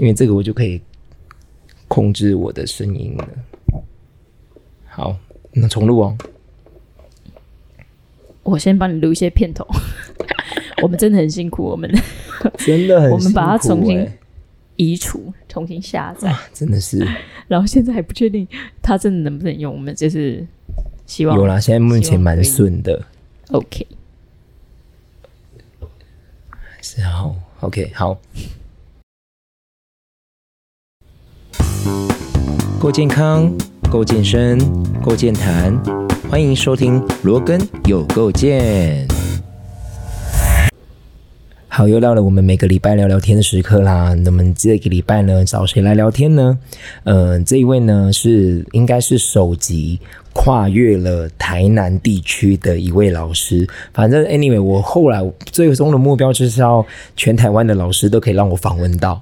[0.00, 0.80] 因为这个我就可以
[1.86, 3.28] 控制我的声音了。
[4.86, 5.14] 好，
[5.52, 6.16] 那重录哦。
[8.42, 9.66] 我先帮你录一些片头。
[10.82, 11.90] 我们真的很辛苦，我们
[12.56, 14.18] 真的很我们把它重新欸
[14.76, 17.06] 移除、重新下载，真的是
[17.46, 18.48] 然后现在还不确定
[18.80, 20.46] 它真的能不能用，我们就是
[21.04, 23.04] 希望有啦，现在目前蛮顺的。
[23.50, 23.86] OK。
[26.80, 28.18] 是好，OK，好。
[32.80, 33.52] 够健康，
[33.90, 34.58] 够健身，
[35.02, 35.78] 够健谈，
[36.30, 39.06] 欢迎收听罗根有够健。
[41.80, 44.12] 好，又到了我们每个礼拜聊聊天的时刻啦。
[44.12, 46.58] 那么这个礼拜呢，找谁来聊天呢？
[47.04, 49.98] 呃，这一位呢是应该是首集
[50.34, 53.66] 跨越了台南地区的一位老师。
[53.94, 56.84] 反正 anyway，我后来最终的目标就是要
[57.16, 59.18] 全台湾的老师都可以让我访问到。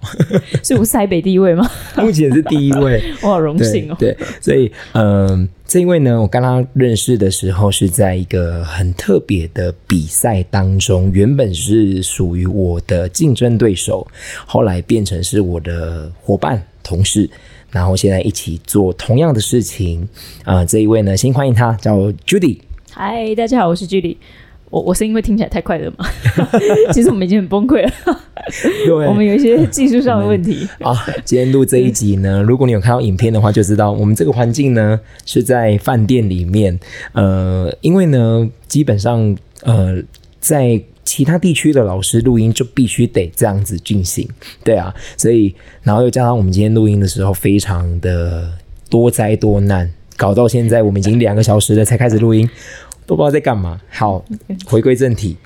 [0.61, 1.65] 所以我是台北第一位吗？
[1.99, 3.01] 目前是第一位。
[3.23, 3.97] 我好荣幸哦。
[4.01, 14.07] 对，对所以嗯、这一位呢，我跟他认识的时候是在一个很特别的比赛当中，原本是属于我的竞争对手，
[14.47, 17.29] 后来变成是我的伙伴、同事。
[17.71, 20.09] 然后现在一起做同样的事情
[20.43, 22.61] 啊、这一位呢，先欢迎他，叫 Judy。
[22.91, 24.17] 嗨，大家好，我是 Judy。
[24.71, 26.07] 我我声音会听起来太快了吗？
[26.93, 27.93] 其实我们已经很崩溃了，
[28.85, 30.69] 对 我们有一些技术上的问题。
[30.81, 36.79] 啊，今天录这一集呢，如果你有看到影片的话，就知道我们这个环境呢是在饭店里面。
[37.13, 40.03] 呃，因为呢，基本上呃，
[40.41, 44.29] 在其他地区的老师录音就必须得这样子进行，
[44.63, 48.53] 对啊，所以然后又加上我们今天录音的时候非常的
[48.91, 52.49] 多灾多难，搞到现在我们已经两个小时了才开始录音，
[53.09, 53.81] 都不知道在干嘛。
[53.91, 54.23] 好，
[54.69, 55.37] 回归正题。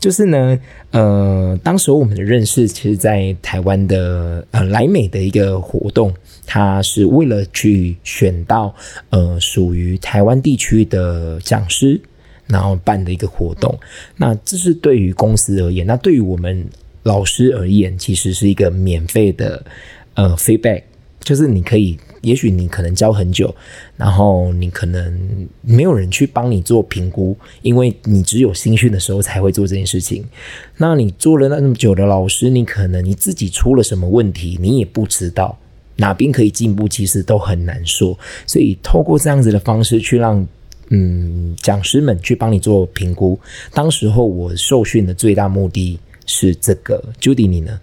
[0.00, 0.58] 就是呢，
[0.92, 6.10] 呃，当时我们的认识，其实在台湾的呃莱美的一个活动，
[6.46, 8.74] 它是为了去选到
[9.10, 12.00] 呃属于台湾地区的讲师，
[12.46, 13.78] 然后办的一个活动。
[14.16, 16.66] 那这是对于公司而言，那对于我们
[17.02, 19.62] 老师而言，其实是一个免费的
[20.14, 20.82] 呃 feedback，
[21.20, 23.54] 就是你可以，也许你可能教很久，
[23.96, 30.24] 然后你可能没有人去帮你做评估，因为你只有新训的时候才会做这件事情。
[30.76, 35.58] 那你做了那么久的老师，你可能你自己出了什么问题，你也不知道。
[35.96, 38.18] 哪边可以进步，其实都很难说。
[38.46, 40.46] 所以透过这样子的方式去让
[40.88, 43.38] 嗯讲师们去帮你做评估。
[43.74, 47.04] 当时候我受训的最大目的是这个。
[47.20, 47.78] Judy 你呢？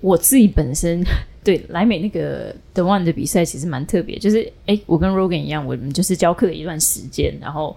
[0.00, 1.04] 我自己本身
[1.44, 7.76] 对莱美那个 The One 的比赛其实蛮特别，就是哎，我跟 Rogan 一样，我们就是教课了一段时间，然后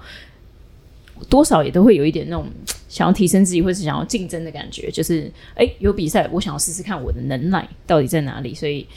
[1.29, 2.47] 多少也都会有一点那种
[2.88, 8.88] 想要提升自己或是想要竞争的感觉，就是哎有比赛，我想要试试看我的能耐到底在哪里，所以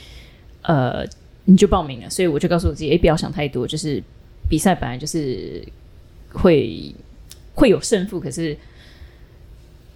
[0.61, 1.05] 呃
[1.43, 4.01] 你就报名了，所以我就告诉我自己，哎不要想太多，就是
[4.49, 5.61] 比赛本来就是
[6.31, 6.95] 会
[7.53, 8.57] 会有胜负，可是。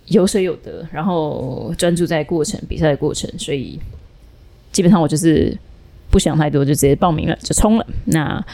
[0.09, 3.79] 有舍有得，然后专注在过程，比赛的过程，所以
[4.75, 5.57] 基本上我就是
[6.11, 7.87] 不想太多，就直接报名了，就冲了。
[8.07, 8.45] 那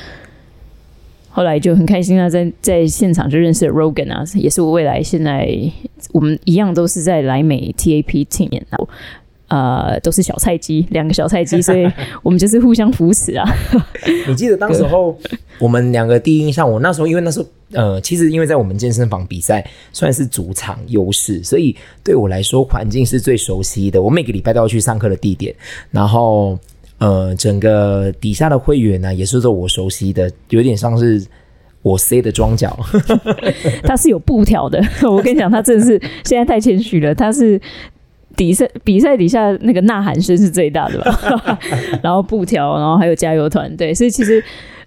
[1.32, 5.50] 后来就很开心啊，在在现场就认识了 Rogan 啊，也是我未来现在
[6.12, 8.62] 我们一样都是在莱美 TAP team，
[9.52, 11.86] 呃都是小菜鸡，两个小菜鸡， 所以
[12.24, 13.46] 我们就是互相扶持啊。
[14.28, 15.18] 你记得当时候
[15.60, 24.02] 我们两个第一印象，我那时候因为那时候呃，其实因为在我们健身房比赛算是主场优势，所以对我来说环境是最熟悉的。
[24.02, 25.54] 我每个礼拜都要去上课的地点，
[25.92, 26.58] 然后
[27.00, 31.22] 呃，整个底下的会员呢也是都我熟悉的，有点像是
[31.82, 32.80] 我 C 的装脚。
[33.84, 37.60] 他是有布条的，我跟你讲，他真的是现在太谦虚了，他是。
[38.36, 41.60] 比赛比赛底下那个呐喊声是最大的吧，
[42.02, 44.44] 然后布条，然后还有加油团，队，所以其实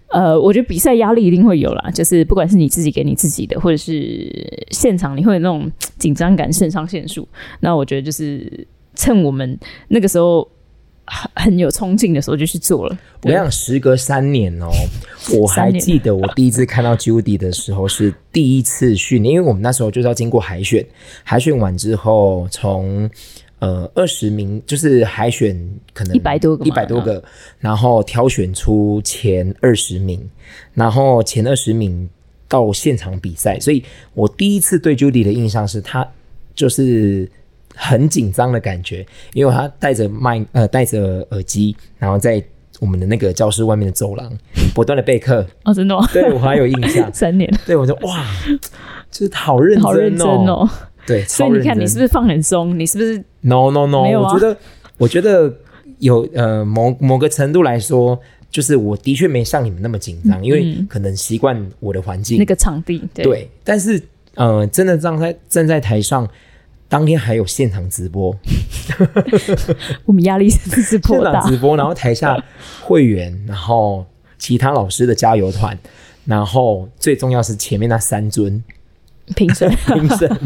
[0.09, 4.31] 呃，我觉得比赛压力一定会有啦，就是不管是你自己给你自己的，或者是
[4.71, 7.27] 现场你会有那种紧张感、肾上腺素。
[7.61, 10.49] 那我觉得就是趁我们那个时候
[11.07, 12.99] 很很有冲劲的时候就去做了。
[13.23, 14.69] 我想时隔三年哦，
[15.39, 20.85] 我还记得我第一次看到 Judy 的时候是第一次训练，因为我们那时候就是要经过海选，
[21.23, 23.09] 海选完之后从
[23.59, 25.59] 呃二十名就是海选
[25.93, 27.23] 可能100多个一百多个，
[27.59, 30.21] 然后挑选出前二十名，
[30.75, 32.09] 然后前二十名
[32.49, 33.83] 到现场比赛，所以
[34.15, 36.07] 我第一次对 Judy 的印象是她
[36.55, 37.29] 就是
[37.75, 42.43] 很紧张的感觉，因为他戴着麦呃戴着耳机，然后在
[42.81, 44.33] 我们的那个教室外面的走廊
[44.75, 46.07] 不断的备课， 哦，真的吗？
[46.13, 47.09] 对我还有印象。
[47.15, 48.25] 三年，对我就哇，
[49.11, 50.71] 就是好认真哦，好认真哦。
[51.07, 52.79] 对， 所以你看，你是不是是放很松？
[52.79, 54.03] 你是不是 no no no？
[54.05, 54.57] 啊我觉得
[54.99, 55.53] 我觉得
[55.99, 58.19] 有呃某某个程度来说，
[58.51, 64.03] 就是我的确没像你们那么紧张，因为可能习惯我的环境那个场地，对，对，但是
[64.35, 66.29] 呃，真的站在站在台上，
[66.89, 68.37] 当天还有现场直播，
[70.05, 71.51] 我们压力是不是现颇大场。
[71.51, 72.43] 直播，然后台下
[72.83, 74.07] 会员，然后
[74.39, 75.77] 其他老师的加油团，
[76.25, 78.63] 然后最重要是前面那三尊
[79.35, 80.31] 评审评审。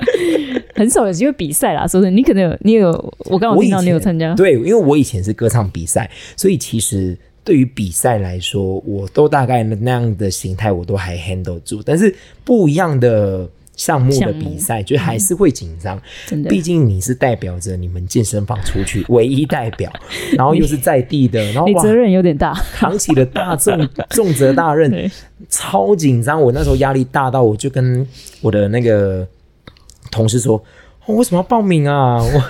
[0.74, 2.90] 很少有机会比赛啦，说是你可能有，你有，
[3.26, 12.14] 我刚刚我听到你有前参加，对，因为我以前是歌唱比赛，所以其实对于比赛来说，我都大概那样的形态我都还 handle 住，但是
[12.44, 13.46] 不一样的
[13.76, 16.00] 项目的比赛，就还是会紧张。
[16.26, 19.90] 真的毕竟你是代表着你们健身房出去 唯一代表，
[20.36, 25.10] 然后又是在地的，然后你责任有点大，扛起了大重 重责大任，
[25.48, 26.40] 超紧张。
[26.40, 28.06] 我那时候压力大到，我就跟
[28.42, 29.26] 我的那个
[30.10, 30.62] 同事说
[31.06, 32.16] ：“我、为什么要报名啊？
[32.22, 32.42] 我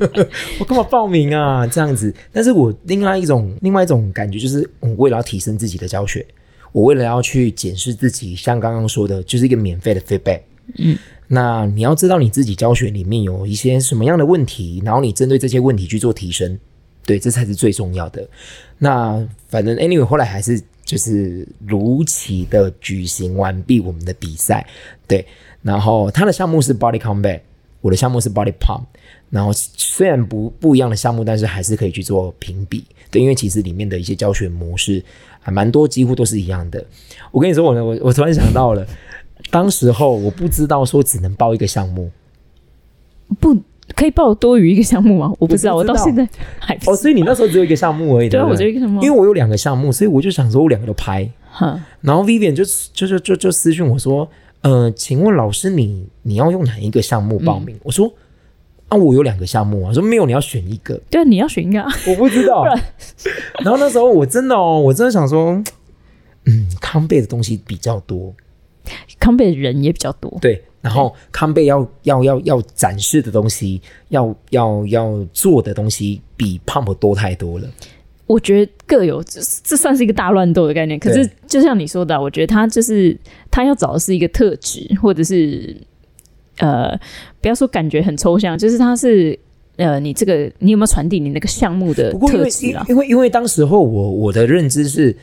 [0.58, 1.66] 我干嘛报名啊？
[1.66, 6.26] 这样子。”但是我另外一种另外一种感觉就是，我为了要提升自己的教学，
[6.72, 10.40] 我为了要去检视自己，像刚刚说的，就是一个免费的 feedback。
[10.78, 10.96] 嗯，
[11.28, 16.58] 那你要知道你自己教学里面有一些什么样的问题，然后你针对这些问题去做提升，
[17.04, 18.26] 对，这才是最重要的。
[18.78, 24.66] 那反正 anyway 后来还是就是如期的举行完毕我们的比赛，
[25.06, 25.24] 对。
[25.62, 27.40] 然后他的项目是 body combat，
[27.80, 28.82] 我的项目是 body pump。
[29.30, 35.02] 然后虽然不不一样的项目，但是还是可以去做评比，对，因为其实里面的一些教学模式
[35.40, 36.84] 还蛮多，几乎都是一样的。
[37.30, 38.86] 我跟你说，我我我突然想到了，
[39.50, 42.10] 当时候我不知道说只能报一个项目，
[43.40, 43.56] 不
[43.94, 45.32] 可以报多余一个项目吗？
[45.38, 46.26] 我不知道，我到现在
[46.58, 51.28] 还不哦，所以你那时候只有一个项目而已，对啊，我只有一个项目，因为我有两个项目，所以我就想说我两个都拍。
[51.50, 54.26] 哈，然后 Vivian 就就就就就私讯我说，
[54.62, 57.78] 呃，请问老师你你要用哪一个项目报名？
[57.82, 58.10] 我说
[58.88, 59.88] 啊，我有两个项目啊。
[59.88, 60.98] 我说没有，你要选一个。
[61.10, 62.64] 对啊，你要选一个啊，我不知道。
[63.62, 65.62] 然后那时候我真的哦，我真的想说，
[66.46, 68.32] 嗯，康贝的东西比较多，
[69.18, 70.62] 康贝的人也比较多，对。
[70.80, 77.68] 然后康贝要要要要展示的东西，要要要做的东西比 Pump 多太多了。
[78.26, 80.98] 我觉得各有，这这算是一个大乱斗的概念。
[80.98, 83.16] 可是就像你说的啊，我觉得他就是
[83.48, 85.76] 他要找的是一个特质，或者是
[86.58, 86.98] 呃，
[87.40, 89.38] 不要说感觉很抽象，就是他是
[89.76, 92.84] 呃，你这个你有没有传递你那个项目的特质啊？
[92.88, 95.16] 因为因为当时候我我的认知是，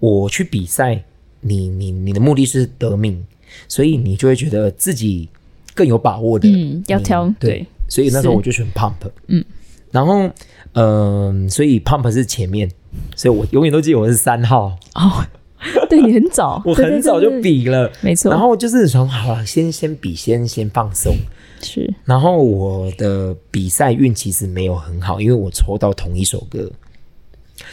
[0.00, 1.02] 我去比赛，
[1.40, 3.24] 你你你的目的是得命，
[3.68, 5.28] 所以你就会觉得自己
[5.74, 8.94] 更有把握的，嗯，要挑嗯对对，所以那时候我就选 Pump，
[9.28, 9.44] 嗯，
[9.90, 10.30] 然后
[10.72, 12.70] 嗯、所以 Pump 是前面，
[13.16, 15.24] 所以我永远都记得我是三号，哦，
[15.90, 21.14] 对你很早， 我很早就比了，没错，然后就是想好了，先先比，先先放松。
[21.60, 21.92] 是。
[22.04, 26.70] 然后我的比赛运其实没有很好，因为我抽到同一首歌，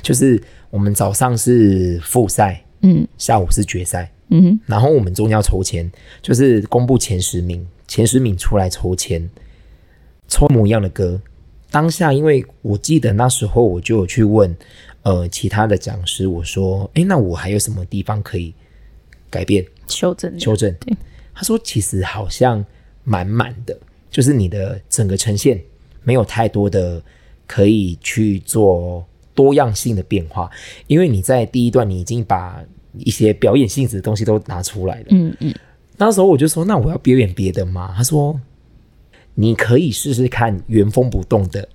[0.02, 0.42] 就是
[0.72, 5.92] 我们早上是复赛，嗯下午是决赛，嗯哼然后我们中间要抽签，
[6.22, 9.28] 就是公布前十名，前十名出来抽签，
[10.28, 11.20] 抽模一样的歌。
[11.72, 14.56] 当下因为我记得那时候我就有去问
[15.02, 18.54] 呃其他的讲师，我说，诶，那我还有什么地方可以
[19.30, 19.66] 改变？
[19.88, 20.74] 修正修正。
[20.76, 20.96] 对，
[21.34, 22.64] 他说其实好像
[23.04, 23.78] 满满的，
[24.10, 25.62] 就是你的整个呈现
[26.04, 27.02] 没有太多的
[27.46, 30.50] 可以去做多样性的变化，
[30.88, 32.64] 因为你在第一段你已经把
[33.00, 35.06] 一些表演性质的东西都拿出来了。
[35.10, 35.54] 嗯嗯，
[35.98, 37.94] 那时候我就说，那我要表演别的吗？
[37.96, 38.40] 他说，
[39.34, 41.68] 你可以试试看原封不动的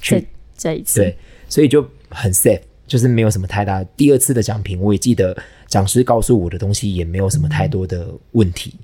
[0.00, 1.16] 去再再一次，对，
[1.48, 3.82] 所以就很 safe，就是没有什么太大。
[3.96, 5.36] 第二次的奖评，我也记得
[5.66, 8.74] 讲师告诉我的东西也没有什么太多的问题，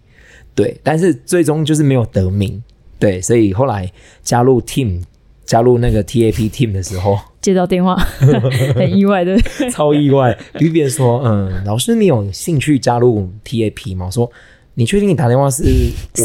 [0.54, 2.62] 对，但是最终就是没有得名，
[2.98, 3.90] 对，所以后来
[4.22, 5.02] 加入 team，
[5.44, 7.94] 加入那个 TAP team 的时候，接到电话，
[8.74, 9.38] 很意外的，
[9.70, 10.36] 超意外。
[10.54, 14.06] B B 说，嗯，老师，你有兴趣加入 TAP 吗？
[14.06, 14.28] 我说，
[14.74, 15.62] 你确定你打电话是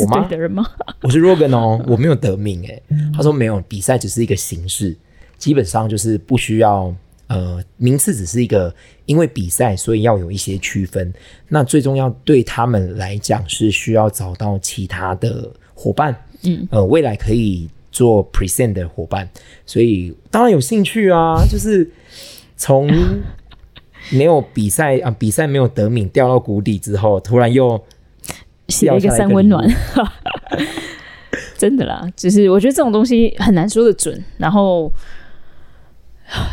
[0.02, 0.28] 我吗？
[1.04, 2.82] 我是 Rogan 哦，我没有得名诶。
[3.16, 4.98] 他说没有，比赛只是一个形式，
[5.38, 6.92] 基本上就是不需要
[7.28, 8.74] 呃名次，只是一个
[9.06, 11.14] 因为比赛所以要有一些区分。
[11.48, 19.30] 那最重要对他们来讲是需要找到其他的伙伴，嗯，呃，未来可以做 present 的伙伴，
[19.66, 21.90] 所以当然有兴趣啊，就是
[22.56, 22.90] 从。
[24.12, 27.82] 没有比赛啊，比赛没有得名，掉到谷底之后，突然又
[28.68, 29.66] 写了一个三温暖，
[31.56, 32.06] 真的啦。
[32.16, 34.92] 只是我觉得这种东西很难说得准，然后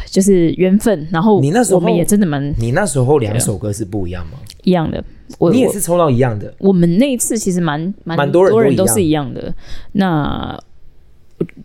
[0.07, 4.38] 就是缘分，然后你那时候我们也真的蛮你那时候两首歌是不一样吗？
[4.62, 5.02] 一样的。
[5.50, 9.52] 你也是抽到一样的，我们那一次其实蛮蛮蛮多人都是一样的。
[9.92, 10.57] 那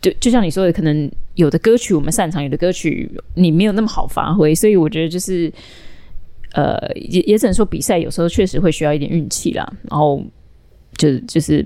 [0.01, 5.51] 就就像你说的，可能有的歌曲我们擅长，有的歌曲你没有那么好发挥，所以我觉得就是，
[6.53, 9.73] 呃，也也只能说比赛有时候确实会需要一点运气啦。
[9.89, 10.23] 然后
[10.97, 11.65] 就就是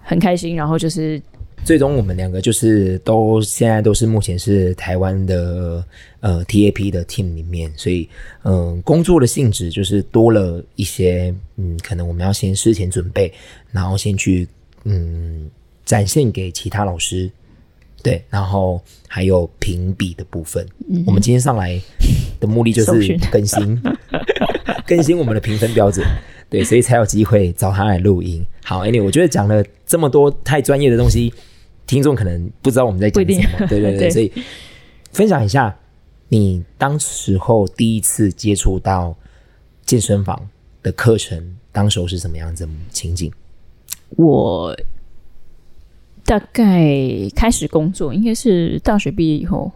[0.00, 1.20] 很开心，然后就是
[1.64, 5.84] 最终我们两个就是都现在都是目前是台湾的
[6.20, 8.08] 呃 TAP 的 team 里面，所以
[8.42, 13.32] 嗯、工作的性质就是多了一些嗯，可能我们要先事前准备，
[13.70, 14.46] 然后先去
[14.84, 15.48] 嗯
[15.84, 17.30] 展现给其他老师，
[18.02, 20.66] 对，然后还有评比的部分。
[21.06, 21.80] 我们今天上来
[22.40, 23.82] 的目的就是更新
[24.86, 26.06] 更新我们的评分标准。
[26.50, 28.44] 对，所以才有机会找他来录音。
[28.62, 31.32] 好，Anyway，我觉得讲了这么多太专业的东西，
[31.86, 33.66] 听众可能不知道我们在讲什么。
[33.66, 34.30] 对对对，对 所以
[35.12, 35.74] 分享一下
[36.28, 39.16] 你当时候第一次接触到
[39.84, 40.48] 健身房
[40.82, 43.32] 的课程，当时候是什么样子的情景？
[44.10, 44.76] 我
[46.24, 46.88] 大概
[47.36, 49.70] 开始工作，应该是大学毕业以后，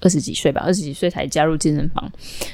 [0.00, 2.10] 二十几岁吧，二十几岁才加入健身房。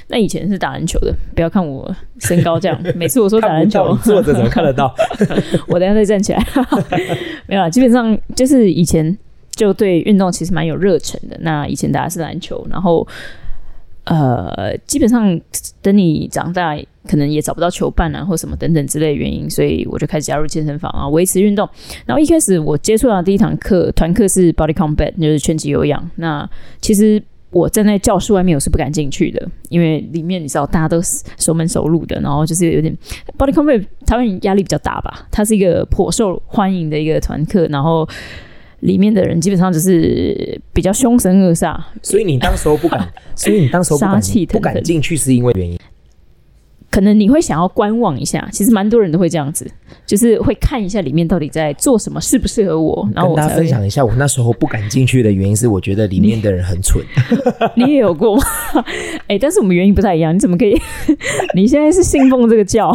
[0.07, 4.93] 那以前是打篮球的，不要看我身高这样， 每次我说打篮球，坐着怎么看得到？
[5.67, 6.45] 我等下再站起来。
[7.47, 9.17] 没有啦，基本上就是以前
[9.51, 11.37] 就对运动其实蛮有热忱的。
[11.41, 13.07] 那以前打的是篮球，然后
[14.09, 15.39] 呃，基本上
[15.83, 16.75] 等你长大，
[17.07, 21.69] 可能也找不到球伴啊，或什么等等之类原因，所以我就开始加入健身房啊，维持运动。
[22.07, 26.09] 然后一开始我接触到第一堂课，团课是 Body Combat，就是拳击有氧。
[26.15, 26.49] 那
[26.81, 30.99] 其实我站在教室外面，我是不敢进去的，因为里面你知道大家都
[31.37, 32.91] 熟门熟路的，然后就是有点
[33.37, 38.09] Body Combat 台湾人压力比较大吧，它是一个颇受欢迎的一个团课，然后
[38.81, 45.77] 里面的人基本上就是比较凶神恶煞，所以你当时候不敢， 所以你当时候不敢杀气不敢进去是因为原因。
[46.91, 49.69] 可能你会想要观望一下，其实蛮多人都会这样子，
[50.07, 53.59] 就是会看一下里面到底在做什么，适不适合我，然后跟大家我。
[53.59, 57.05] 分享一下，我那时候不敢进去的原因是，我觉得里面的人很蠢。
[57.77, 58.43] 你也有过吗？
[59.29, 60.75] 哎、但是我们原因不太一样，你怎么可以？
[61.53, 62.91] 你现在是信奉这个教？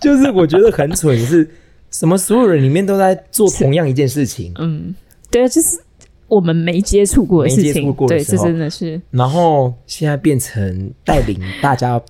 [0.00, 1.46] 就是我觉得很蠢，是
[1.90, 2.16] 什么？
[2.16, 4.94] 所有人里面都在做同样一件事情，嗯，
[5.34, 5.78] 对啊，就是
[6.28, 12.00] 我们没接触过的事情，没接触过的对，这真的是然后现在变成带领大家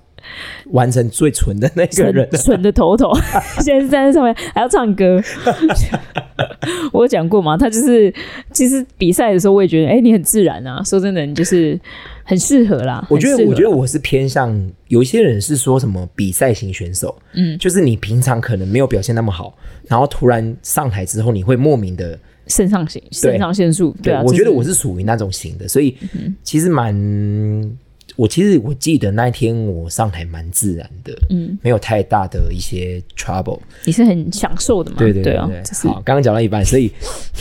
[0.71, 2.29] 完成最蠢的那个人。
[2.31, 3.11] 蠢的头头，
[3.61, 5.19] 现在是站在上面还要唱歌。
[6.91, 8.13] 我有讲过嘛，他就是
[8.51, 10.81] 其实比赛的时候，我也觉得，哎、你很自然啊。
[10.83, 11.79] 说真的，你就是
[12.23, 13.05] 很适合啦。
[13.09, 14.55] 我觉得，我觉得我是偏向
[14.87, 19.55] 有一些人是说什么比赛型选手，嗯，就是你平常可能没有表现那么好，
[19.87, 25.95] 然后突然上台之后，你会莫名的肾上腺肾上腺素，对啊，我觉得我是属于那种型的，所以
[26.43, 26.93] 其实蛮，
[28.15, 33.59] 我其实我记得那一天我上台蛮自然的，嗯，没有太大的一些 trouble。
[33.83, 34.97] 你是很享受的嘛？
[34.97, 35.37] 对对对
[35.83, 36.91] 好，刚刚讲到一半，所以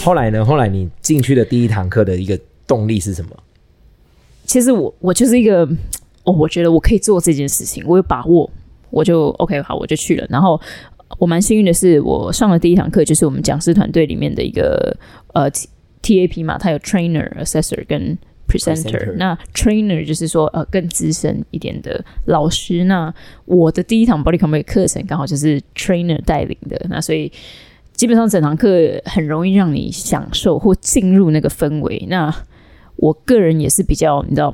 [0.03, 3.31] 后来呢，后来你进去的第一堂课的一个动力是什么？
[4.47, 5.67] 其实我我就是一个
[6.25, 8.51] 哦，我觉得我可以做这件事情，我有把握，
[8.91, 10.27] 我就 OK 好，我就去了。
[10.29, 10.61] 然后
[11.19, 14.97] 我蛮幸运的是，我上的第一堂课，就是我们讲师团队里面的一个
[15.35, 15.51] 呃
[16.03, 18.17] T TAP 嘛，它有 trainer、assessor 跟
[18.49, 19.15] presenter Presenter。
[19.17, 22.85] 那 trainer 就是说呃更资深一点的老师。
[22.85, 23.13] 那
[23.45, 27.31] 我的第一堂 body combat 课程刚好就是 trainer 带领的，那所以。
[27.95, 32.05] 基本上整堂课很容易让你享受或进入那个氛围。
[32.11, 32.35] 那
[32.97, 34.53] 我个人也是比较，你知道，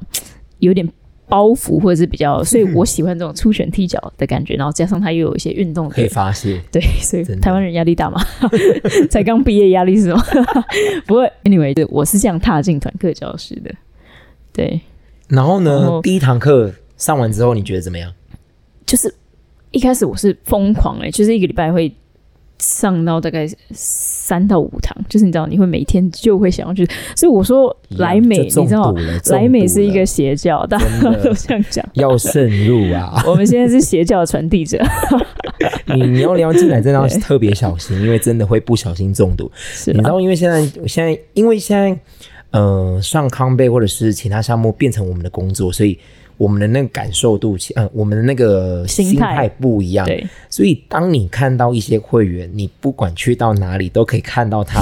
[0.58, 0.86] 有点
[1.30, 4.54] 包袱或者是比较，所以 我喜欢这种出拳踢脚的感觉。
[4.54, 8.20] 然后加上他又有一些运动可以，发泄， 对，所以台湾人压力大嘛，
[9.08, 10.22] 才刚毕业压力是吗？
[11.06, 13.72] 不过 anyway，对我是这样踏进团课教室的。
[14.52, 14.80] 对，
[15.28, 18.12] 然后呢，第一堂课上完之后，你觉得怎么样？
[18.84, 19.14] 就是
[19.70, 21.94] 一开始我是疯狂哎、就是一个礼拜会
[22.60, 26.86] 上到大概三到五堂，就是你知道你会每天就会想要去，
[27.16, 28.94] 所以我说来美，你知道
[29.30, 30.84] 来美是一个邪教，大家
[31.22, 31.84] 都这样讲。
[31.94, 33.22] 要慎入啊！
[33.26, 34.78] 我们现在是邪教的传递者，
[35.94, 39.50] 你你要聊进来，真的要 特别小心，因为真的会不小心中毒。
[39.54, 41.98] 是啊，你知道，因为现在现在因为现在
[42.50, 45.98] 呃上康贝或者是其他项目变成我们的工作，所以
[46.40, 50.06] 我们的那个感受度，呃，我们的那个心态不一样。
[50.06, 54.80] 对，所以当你看到一些会员，你不管去到哪里都可以看到他，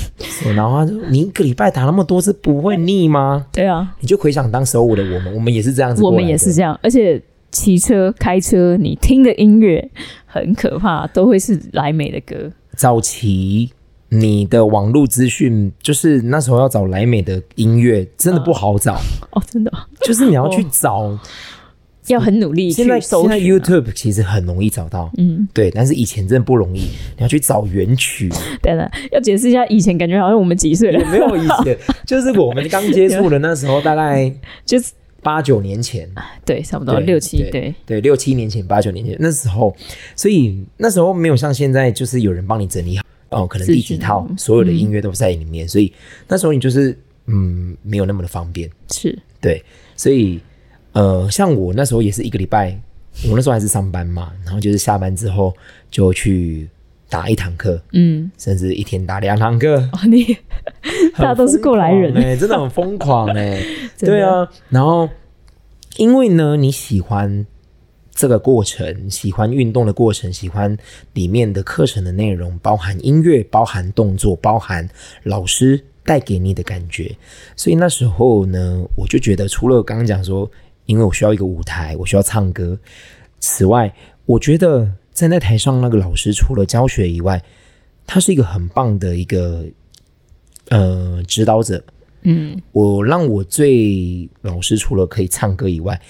[0.56, 7.20] 然后他说：“你一个礼拜打那么多次，不会腻吗对啊，？”你就回想当时候我的我们，我们也是这样子我，们也是这样，而且
[7.50, 9.86] 骑车、开车，你听的音乐
[10.24, 12.50] 很可怕，都会是莱美的歌。
[12.78, 13.70] 早期
[14.08, 18.94] 你的网络资讯，就是那时候要找莱美的音乐，真的不好找，
[19.32, 19.70] 哦，真的。
[19.70, 21.18] 哦，就是你要去找
[22.08, 26.80] 要很努力现在去搜现在 YouTube 其实很容易找到，嗯，对，但是以前真的不容易，
[27.16, 28.28] 你要去找原曲，
[28.60, 30.98] 等等，要解释一下，以前感觉好像我们几岁了。
[31.00, 34.30] 也，没有以前， 就是我们刚接触的那时候，大概
[34.66, 34.92] 就是
[35.22, 36.06] 八九年前，
[36.44, 39.74] 对，差不多六七，对对，对，六七年前、八九年前那时候，
[40.14, 45.92] 所以那时候没有像现在，就是有人帮你整理好哦，可能第几套所有的音乐都在里面，所以
[46.28, 49.62] 那时候你就是嗯，没有那么的方便，是，对，
[49.96, 50.40] 所以
[50.92, 52.78] 呃，像我那时候也是一个礼拜，
[53.28, 55.52] 我那时候还是上班嘛，然后就是下班之后
[55.90, 56.68] 就去
[57.08, 60.36] 打一堂课，嗯，甚至一天打两堂课，哦，你
[61.16, 62.14] 大家都是过来人。
[62.14, 63.62] 哎、真的很疯狂哎、
[63.96, 64.16] 真的。
[64.16, 65.08] 对啊，然后
[65.96, 67.46] 因为呢，你喜欢
[68.14, 70.76] 这个过程，喜欢运动的过程，喜欢
[71.14, 74.88] 里面的课程的内容，包含音乐，包含动作，包含
[75.24, 77.14] 老师带给你的感觉。
[77.56, 80.48] 所以那时候呢，我就觉得，除了刚刚讲说，
[80.86, 82.78] 因为我需要一个舞台，我需要唱歌，
[83.40, 83.92] 此外，
[84.26, 87.42] 我觉得站在台上那个老师，除了教学以外，
[88.06, 89.64] 他是一个很棒的一个
[90.68, 91.82] 呃指导者。
[92.26, 96.00] 嗯，我让我最老师除了可以唱歌以外，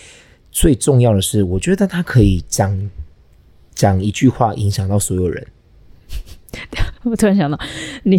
[0.55, 2.91] 最重要的是，我觉得他可以讲
[3.75, 5.45] 讲一句话影响到所有人。
[7.03, 7.59] 我突然想到，
[8.05, 8.17] 你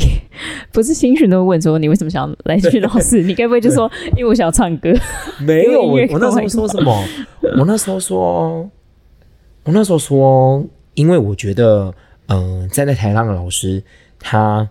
[0.73, 3.23] 不是新训都会问说你为什么想要来训老师？
[3.23, 4.93] 你该不会就说 因为我想要唱歌？
[5.39, 7.03] 没有， 我那时候说什么？
[7.57, 8.69] 我那时候说，
[9.63, 10.63] 我那时候说，
[10.93, 11.95] 因为我觉得，
[12.27, 13.81] 嗯、站在台上的老师，
[14.19, 14.67] 他，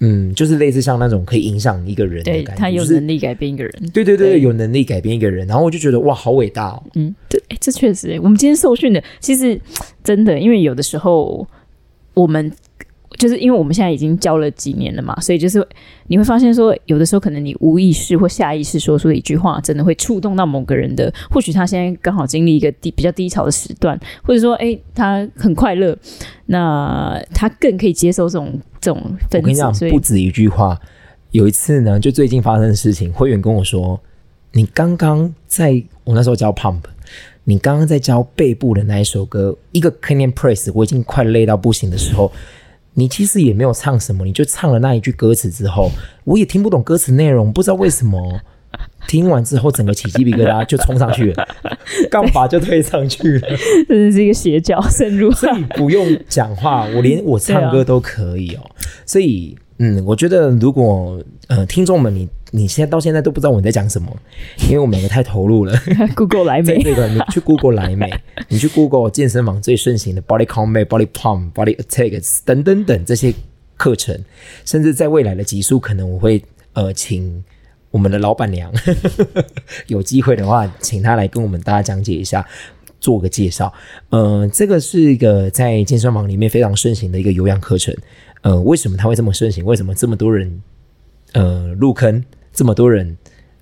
[0.00, 3.72] 嗯，就是类似像那种可以影响一个人的感觉，就是他有能力改变一个人。
[3.92, 6.82] 对对对，对有能力改变一个人，然后我就觉得哇，好伟大哦！
[6.94, 9.58] 嗯，对，哎，这确实，我们今天受训的，其实
[10.02, 11.46] 真的，因为有的时候
[12.12, 12.52] 我们
[13.16, 15.66] 就是因为我们现在已经教了几年了嘛，所以就是
[16.08, 21.12] 你会发现说，有的时候可能你无意识或下意识说出的一句话，真的会触动到某个人的。
[21.30, 25.96] 或许他现在刚好经历一个低比较低潮的时段，或者说，哎，他很快乐，
[26.46, 30.78] 那他更可以接受这种这种我分子，跟你讲，不止一句话。
[31.30, 34.00] 有一次呢，就最近发生的事情，会员跟我说
[34.52, 36.82] ：“你刚刚在我那时候教 Pump，
[37.42, 42.30] 你刚刚在教背部的那一首歌，一个 Canyon Press，我已经快累到不行的时候，
[42.94, 45.90] 你其实也没有唱什么，你就唱了那一句歌词之后，
[46.24, 48.40] 我也听不懂歌词内容，不知道为什么。”
[49.06, 51.48] 听完之后，整个起鸡皮疙瘩就冲上去了，
[52.10, 53.48] 杠把就推上去了。
[53.86, 55.30] 真的是一个邪教深入。
[55.30, 58.60] 所以不用讲话，我连我唱歌都可以哦。
[59.06, 64.16] 所以，嗯，我觉得如果呃听众们你你现在到现在都不知道我们在讲什么，
[64.68, 65.76] 因为我们两个太投入了。
[66.14, 68.08] Google 来美，在这个，你去 Google 来美，
[68.48, 73.34] 你去 Google 健身房最盛行的 Body Combat、Body Pump、Body Attacks 等等等这些
[73.76, 74.16] 课程，
[74.64, 76.40] 甚至在未来的集数，可能我会
[76.74, 77.42] 呃请
[77.90, 78.72] 我们的老板娘
[79.88, 82.46] 有机会的话，请她来跟我们大家讲解一下。
[83.00, 83.70] 做个介绍，
[84.08, 87.94] 呃，这个是一个在健身房里面非常盛行的一个有氧课程。
[88.40, 89.62] 呃，为什么它会这么盛行？
[89.62, 90.62] 为什么这么多人
[91.32, 92.24] 呃入坑？
[92.54, 93.14] 这么多人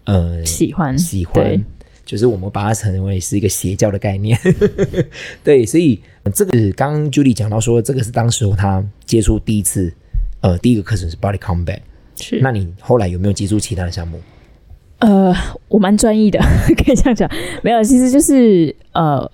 [0.04, 1.64] 呃喜欢喜对欢，
[2.04, 4.38] 就是我们把它成为是一个邪教的概念。
[5.42, 9.92] 对，所以呃这个刚刚 Judy 讲到说，这个是当时候他接触第一次，
[10.42, 11.78] 呃，第一个课程是 Body Combat。
[12.20, 14.20] 是那你后来有没有接触其他的项目？
[14.98, 15.34] 呃，
[15.66, 16.38] 我蛮专一的，
[16.76, 17.28] 可以这样讲。
[17.62, 19.28] 没有，其实就是呃，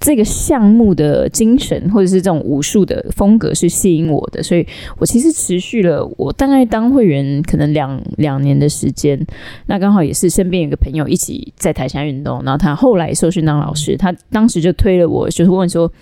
[0.00, 4.66] 这个项目的精神或者是这种武术的风格是吸引我的，所以
[4.98, 9.24] 我其实持续了我大概当会员可能两两年的时间。
[9.66, 15.92] 那刚好也是身边有个朋友一起在台下运动，然后他后来受训当老师，他当时就推了我，就是问说。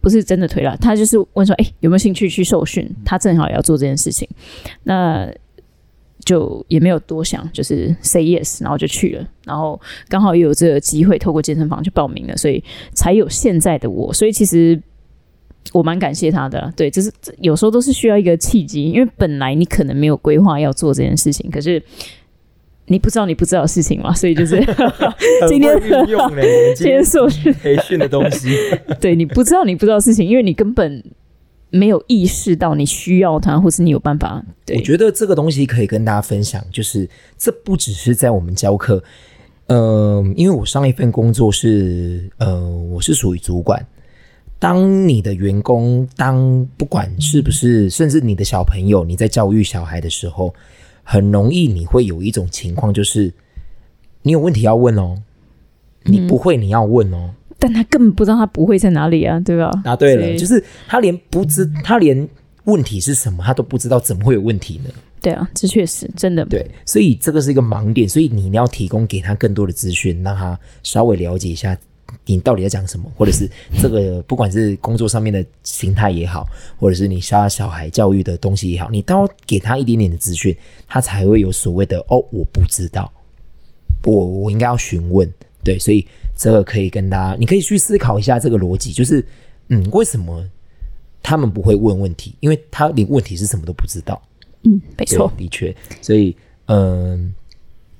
[0.00, 4.28] 不是真的推了，他就是问说：“哎、有没有兴趣去受训？”他正好也要做这件事情，
[4.82, 5.26] 那
[6.24, 14.12] 就也没有多想，就是 say yes，然后就去了，然后刚好也有这个机会，透过健身房去报名了，所以才有现在的我。
[14.12, 14.80] 所以其实
[15.72, 21.82] 我蛮感谢他的，对，就是有时候都是需要一个契机，因为本来你可能没有规划要做这件事情，可是
[22.86, 24.56] 你不知道你不知道的事情嘛，所以就是
[25.48, 25.72] 今天
[26.08, 26.42] 用嘞，我们
[26.74, 28.50] 今今天受训，培训的东西。
[29.00, 31.02] 对你不知道你不知道 的 事情，因为你根本
[31.74, 34.40] 没有意识到你需要它，或是你有办法。
[34.72, 39.02] 我觉得这个东西可以跟大家分享，就是这不只是在我们教课，
[39.66, 43.84] 呃，因为我上一份工作是呃，我是属于主管。
[44.60, 50.54] 当你的员工，当不管是不是，甚至你的小朋友，你在教育小孩的时候，
[51.02, 53.34] 很容易你会有一种情况，就是
[54.22, 55.16] 你有问题要问哦，
[56.04, 57.30] 你不会你要问哦。
[57.64, 59.70] 但他根本不知道他不会在哪里啊，对吧？
[59.82, 62.28] 答对了，就是他连不知，他连
[62.64, 64.90] 问题是什么，他都不知道，怎么会有问题呢？
[65.22, 71.74] 对啊，这确实真的对，所以这个是一个盲点，所以你要提供给他更多的资讯，让他稍微了解一下
[72.26, 73.48] 你到底在讲什么，或者是
[73.80, 76.46] 这个不管是工作上面的形态也好，
[76.78, 80.54] 或者是你教小孩教育的东西也好，你都要给他一点点的资讯，
[80.86, 83.10] 他才会有所谓的哦，我不知道，
[84.04, 85.26] 我我应该要询问，
[85.62, 89.24] 对，所以这个可以跟大家，你可以去思考一下这个逻辑，就是
[89.68, 90.44] 嗯，为什么
[91.22, 92.34] 他们不会问问题？
[92.40, 94.20] 因为他连问题是什么都不知道。
[94.62, 96.34] 嗯，没错，的确，所以
[96.66, 97.34] 嗯、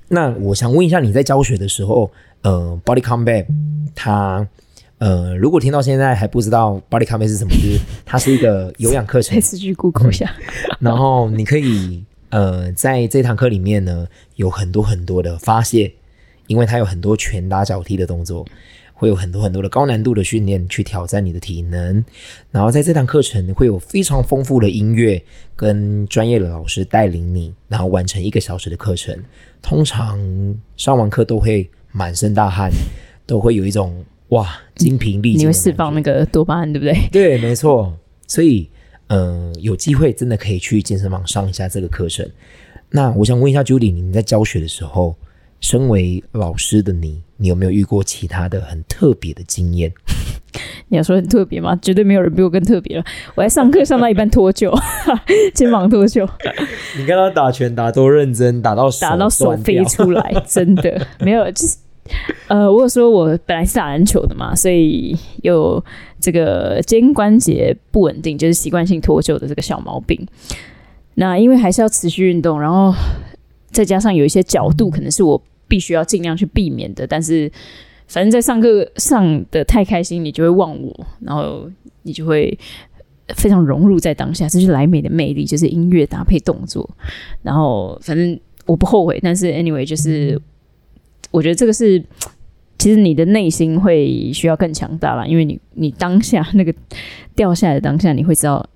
[0.07, 2.09] 那我想问一下，你在教学的时候，
[2.41, 3.45] 呃，body combat
[3.93, 4.47] 它
[4.97, 10.33] 呃，如果听到现在还不知道 body combat 是什么，就是它是一个有氧课程 再，次去 Google 一下。
[10.79, 15.93] 然后你可以呃，在这堂课里面呢，有很多很多的发泄，
[16.47, 18.45] 因为它有很多拳打脚踢的动作，
[18.93, 22.03] 会有很多很多的高难度的训练去挑战你的体能。
[22.51, 25.21] 然后在这堂课程会有非常丰富的音乐
[25.55, 29.17] 跟专业的老师带领你，然后完成一个小时的课程。
[29.61, 30.19] 通常
[30.77, 32.71] 上完课都会满身大汗，
[33.25, 36.95] 都会有一种哇精疲力尽你会释放那个多巴胺，对不对？
[37.11, 37.97] 对，没错。
[38.27, 38.69] 所以，
[39.07, 42.27] 呃，有机会真的可以去健身房上一下这个课程。
[42.89, 45.15] 那我想问一下 Judy，你在教学的时候，
[45.59, 49.91] 身为老师的你，你有没有遇过其他的很特别的经验？
[50.87, 51.77] 你要说很特别吗？
[51.81, 53.03] 绝对没有人比我更特别了。
[53.35, 54.71] 我在上课上到一半脱臼，
[55.53, 56.27] 肩膀脱臼，
[56.97, 61.49] 你看他打拳打多认真，打到打到手飞出来， 真的没有。
[61.51, 61.77] 就是
[62.47, 65.83] 呃，我有说我本来是打篮球的嘛，所以有
[66.19, 70.25] 这个肩关节不稳定，就是习惯性脱臼的这个小毛病。
[71.15, 72.93] 那因为还是要持续运动，然后
[73.75, 77.51] 再加上有一些角度可能是我必须要尽量去避免的，但是
[78.07, 81.69] 反正在上课上的太开心，你就会忘我，然后
[82.03, 82.57] 你就会
[83.35, 86.89] 非常融入在当下，这就是莱美的魅力，就是音乐搭配动作，
[87.43, 90.41] 然后反正我不后悔，但是 anyway 就是
[91.31, 92.01] 我觉得这个是。
[92.77, 96.71] 其实你的内心会需要更强大啦，因为你你当下那个
[97.33, 98.74] 掉下来的当下，你会知道，哎、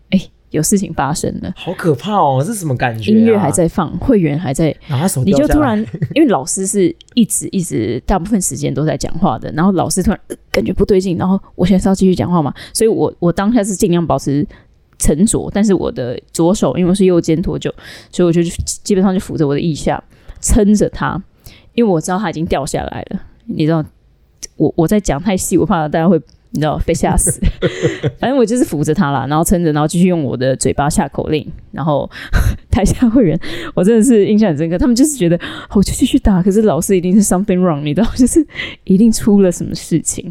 [0.51, 2.41] 有事情发生了，好可怕哦！
[2.43, 3.15] 这是什么感觉、啊？
[3.15, 5.77] 音乐还，在放，会员还在，然后他手你就突然，
[6.15, 14.45] 因为老师是一直一直大部分时间都在讲话的，然后老师突然、呃感觉不对劲，然后我现在是要继续讲话嘛，所以我我当下是尽量保持
[14.97, 17.71] 沉着，但是我的左手因为我是右肩脱臼，
[18.11, 20.03] 所以我就基本上就扶着我的腋下
[20.41, 21.21] 撑着它，
[21.75, 23.85] 因为我知道它已经掉下来了，你知道，
[24.57, 26.19] 我我在讲太细，我怕大家会。
[26.51, 27.39] 你知道被吓死，
[28.19, 32.09] 反正我就是扶着他啦，然后撑着，然后继续用我的嘴巴下口令，然后
[32.71, 33.39] 台下会员
[33.75, 38.43] 我真的是印象很深刻，他们就是觉得哦我就继续打，可是老师一定是 something wrong，你知道，就是
[38.85, 40.25] 一定出了什么事情，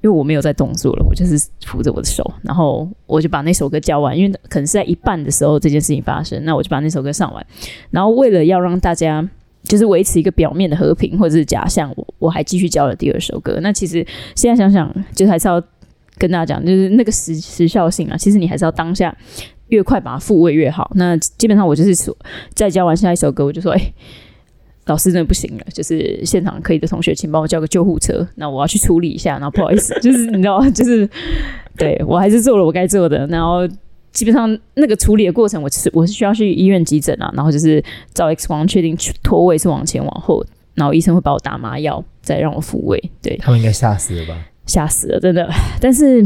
[0.00, 7.46] 因为我没有在动作了，我就是扶着我的手，然后我就把那首歌教完，因为可能是在一半的时候这件事情发生，那我就把那首歌上完，
[7.90, 9.28] 然后为了要让大家。
[9.64, 13.58] 就是维持一个表面的和平或者是假象，我我还继续教了第二首歌。
[13.62, 15.62] 那其实现在想想，就是还是要
[16.18, 19.16] 跟大家讲，就是那个时时效性啊，其实你还是要当下
[19.68, 20.90] 越快把它复位越好。
[20.94, 22.16] 那基本上我就是说，
[22.54, 23.92] 在教完下一首歌，我就说，哎、
[24.86, 31.08] 老师真的不行了，就是现场可以的同学，请帮我叫个救护车，那我要去处理一下，然后不好意思，就是你知道，就是
[31.76, 33.68] 对我还是做了我该做的，然后。
[34.12, 40.44] 基本上那个处理的过程，我是我是需要去医院急诊啊，然后就是照 X 光确定脱位是往前往后，
[40.74, 43.00] 然后医生会把我打麻药，再让我复位。
[43.22, 44.36] 对，他们应该吓死了吧？
[44.66, 45.48] 吓死了，真的。
[45.80, 46.24] 但是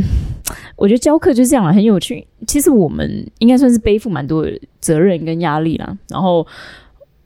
[0.77, 2.27] 我觉得教课就是这样啊，很有趣。
[2.47, 6.47] 其实我们应该算是背负蛮多的责任跟压力啦，然后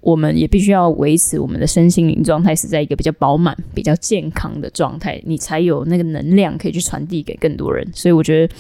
[0.01, 7.89] 我们也必须要维持我们的身心灵状态是在一个比较饱满、比较健康的状态，你才有那个能量可以去传递给更多人。
[7.95, 8.55] 所以我觉得。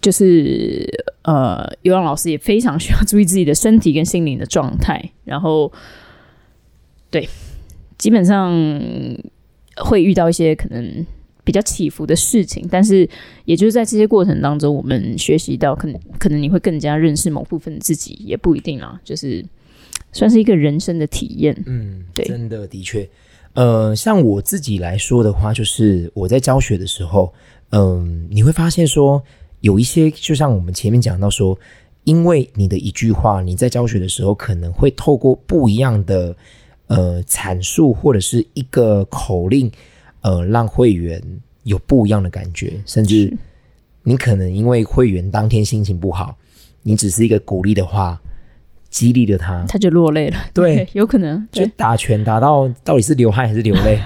[0.00, 0.86] 就是
[1.22, 5.72] 呃，有氧老师也非常需要注意自己的身体跟心灵的状态，然后
[7.10, 7.28] 对，
[7.96, 8.52] 基本上
[9.76, 11.06] 会遇到一些可能
[11.42, 13.08] 比较起伏的事情，但是
[13.46, 19.44] 也就是在这些过程当中，我们学习到可能可能你会更加认识某部分自己，也不一定啦，就是
[20.12, 21.56] 算是一个人生的体验。
[21.66, 23.08] 嗯，对真的的确，
[23.54, 27.32] 呃，像我自己来说的话，就是我在教学的时候，
[27.70, 29.22] 嗯、你会发现说
[29.60, 31.58] 有一些，就像我们前面讲到说，
[32.04, 36.36] 因为你的一句话，你在教学的时候可能会透过不一样的
[36.86, 39.70] 呃阐述或者是一个口令，
[40.20, 41.22] 呃，让会员
[41.64, 43.36] 有不一样的感觉，甚至
[44.02, 46.36] 你可能因为会员当天心情不好，
[46.82, 48.18] 你只是一个鼓励的话，
[48.88, 54.00] 激励了他，他就落泪了，对， 有可能，就，打拳打到到底是流汗还是流泪？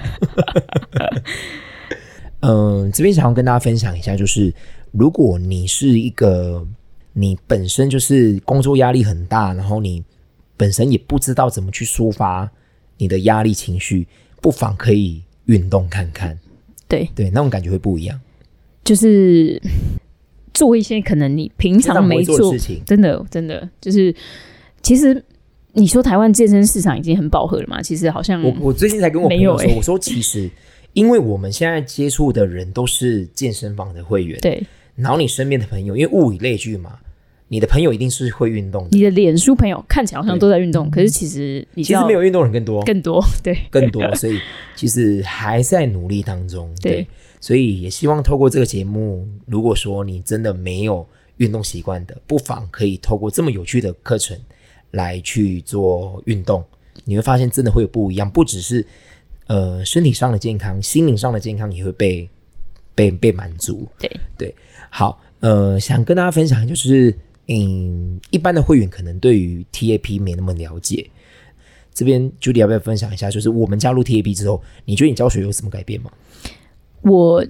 [2.41, 4.53] 嗯， 这边想要跟大家分享一下，就是
[4.93, 6.65] 如果你是一个
[7.11, 10.03] 你本身就是工作压力很大，然后你
[10.55, 12.49] 本身也不知道怎么去抒发
[12.97, 14.07] 你的压力情绪，
[14.39, 16.37] 不妨可以运动看看。
[16.87, 18.19] 对对，那种感觉会不一样。
[18.83, 19.61] 就是
[20.53, 24.13] 做一些可能你平常没做事情，真的真的就是，
[24.81, 25.23] 其实
[25.71, 27.81] 你说台湾健身市场已经很饱和了嘛？
[27.81, 30.49] 其实好像我我最近才跟我朋友说，欸我说其实
[30.93, 34.63] 因为我们现在接触的人都是健身房的会员，对
[34.95, 36.99] 然后你身边的朋友，因为物以类聚嘛，
[37.47, 43.57] 你的朋友一定是会运动的，你的脸书朋友看起来好像都在运动，可是其实你其实没有运动的人更多，更多 对。
[43.69, 44.39] 更多，所以
[44.75, 46.73] 其实还在努力当中。
[46.81, 47.07] 对
[47.41, 51.05] 所以也希望透过这个节目，如果说你真的没有
[51.37, 54.37] 运动习惯的，不妨可以透过这么有趣的课程
[54.91, 56.63] 来去做运动，
[57.03, 58.85] 你会发现真的会有不一样，不只是
[59.47, 62.29] 呃身体上的健康，心灵上的健康也会被
[62.95, 63.85] 被被满足。
[63.99, 64.09] 对。
[64.37, 64.55] 对，
[64.95, 71.09] 好，呃，想跟大家分享就是，嗯，一般的会员可能对于 TAP 没那么了解。
[71.91, 73.27] 这边 Judy 要不要分享一下？
[73.31, 76.11] 就是我们加入 TAP 之后，你觉得你教学有什么改变吗？
[77.01, 77.43] 我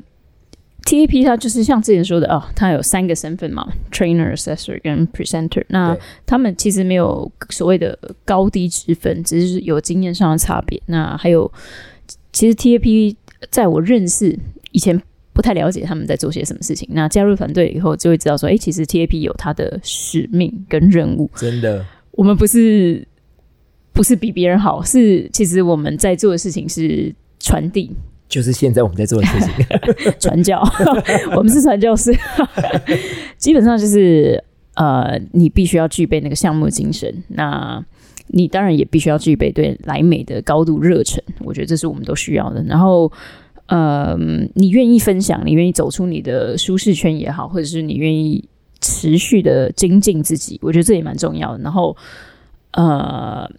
[0.85, 5.65] TAP 它就是像之前说的哦，它有三个身份嘛，trainer、assessor 跟 presenter。
[5.67, 10.81] 那他们其实没有所谓的高低之分，只是有经验上的差别。
[10.85, 11.51] 那还有，
[12.31, 13.17] 其实 TAP
[13.49, 14.39] 在我认识
[14.71, 15.01] 以前
[15.33, 16.87] 不太了解他们在做些什么事情。
[16.91, 21.29] 那加入团队以后，就会知道说，诶，其实 TAP 有它的使命跟任务。
[21.35, 23.07] 真的，我们不是
[23.91, 27.95] 不是比别人好，是其实我们在做的事情是传递。
[28.29, 29.51] 就是现在我们在做的事情。
[30.19, 30.59] 传教，
[31.37, 32.11] 我们是传教士，
[33.37, 34.43] 基本上就是
[34.73, 37.83] 呃，你必须要具备那个项目精神，那
[38.29, 42.63] 你当然也必须要具备对莱美的高度热忱，我觉得这是我们都需要的。
[42.63, 43.11] 然后，
[43.67, 44.17] 呃，
[44.55, 48.43] 你愿意分享，你愿意走出你的舒适圈也好，或者是你愿意
[48.81, 51.63] 持续的精进自己，我觉得这也蛮重要的。
[51.63, 51.95] 然后，
[52.71, 53.49] 呃。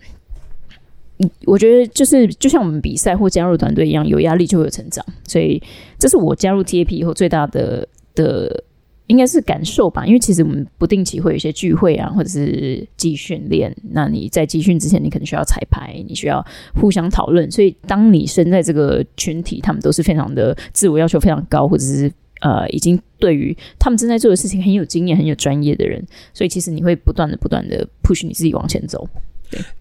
[1.47, 5.63] 我觉得就是就像我们比赛或加入团队一样，有压力就会有成长，所以
[5.97, 7.87] 这是我加入 TAP 以后最大的
[8.17, 8.65] 的
[9.07, 10.07] 应该是感受吧。
[10.07, 13.75] 因为其实我们不定期会有一些聚会啊，或者是集训练。
[13.91, 16.45] 那你在集训之前，你可能需要彩排，你需要
[16.81, 17.51] 互相讨论。
[17.51, 29.09] 所以当你身在这个群体，他们都是非常的自我要求非常高，或者是呃已经对于他们正在做的事情很有经验、很有专业的人，所以其实你会不断的、不断的 push 你自己往前走。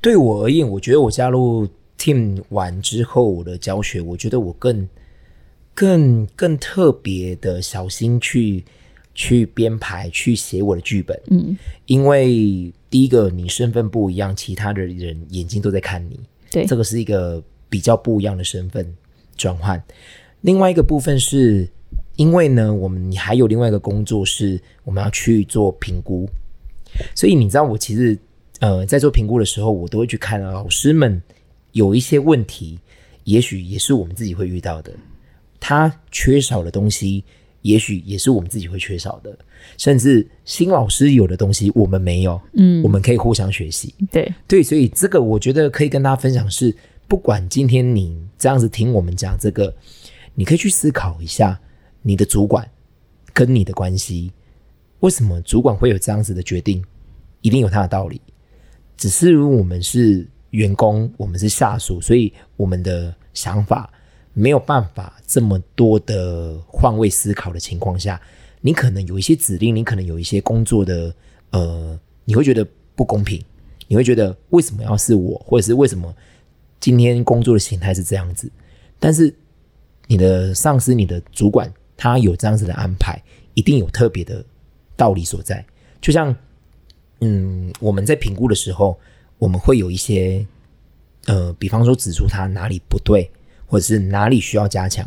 [0.02, 4.88] 对我而言，我觉得我加入 Team 完之后，我的教学，我觉得我更
[5.74, 8.64] 更更特别的小心去
[9.16, 11.20] 去编排、去写我的剧本。
[11.30, 16.20] 嗯，因为第一个你身份不一样，其他的人眼睛都在看你，
[16.52, 16.66] 对。
[16.66, 18.86] 这个是一个比较不一样的身份
[19.36, 19.82] 转换。
[20.42, 21.68] 另外一个部分是
[22.16, 26.28] 因为呢，我们还有另外一个工作是我们要去做评估，
[27.16, 28.18] 所以你知道我其实
[28.60, 31.22] 呃在做评估的时候，我都会去看老师们
[31.72, 32.78] 有一些问题，
[33.24, 34.94] 也许也是我们自己会遇到的，
[35.60, 37.24] 他缺少的东西，
[37.64, 39.38] 也许也是我们自己会缺少的，
[39.78, 43.94] 甚至新老师有的东西我们没有，嗯我们可以互相学习。
[44.12, 46.76] 对，对，所以这个我觉得可以跟大家分享是，
[47.08, 49.74] 不管今天你这样子听我们讲这个，
[50.36, 51.60] 你可以去思考一下
[52.02, 52.70] 你的主管
[53.34, 54.32] 跟你的关系，
[55.00, 56.84] 为什么主管会有这样子的决定，
[57.42, 58.22] 一定有他的道理。
[58.98, 63.92] 只是如果我们是员工，我们是下属，所以我们的想法
[64.34, 68.20] 没有办法这么多的换位思考的情况下，
[68.62, 71.14] 你可能有一些指令，你可能有一些工作的
[71.52, 73.42] 呃，你会觉得不公平，
[73.88, 76.14] 你会觉得为什么要是我，或者是为什么
[76.80, 78.52] 今天工作的形态是这样子？
[79.00, 79.34] 但是
[80.08, 83.22] 你的上司、你的主管，他有这样子的安排，
[83.54, 84.44] 一定有特别的
[84.96, 85.64] 道理所在。
[86.02, 86.36] 就像
[87.22, 89.00] 嗯，我们在评估的时候，
[89.38, 90.46] 我们会有一些
[91.28, 93.30] 呃，比方说指出他哪里不对，
[93.74, 95.04] 或者是哪里需要加强。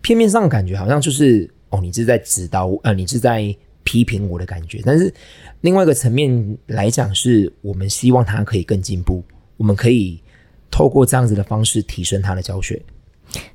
[0.00, 4.80] 片面上感觉好像就是哦，你是在指导我，呃，你是在批评我的感觉。
[4.84, 5.14] 但是
[5.60, 9.22] 另外一个层面来讲，是我们希望他可以更进步，
[9.56, 10.20] 我们可以
[10.68, 12.82] 透过这样子的方式提升他的教学。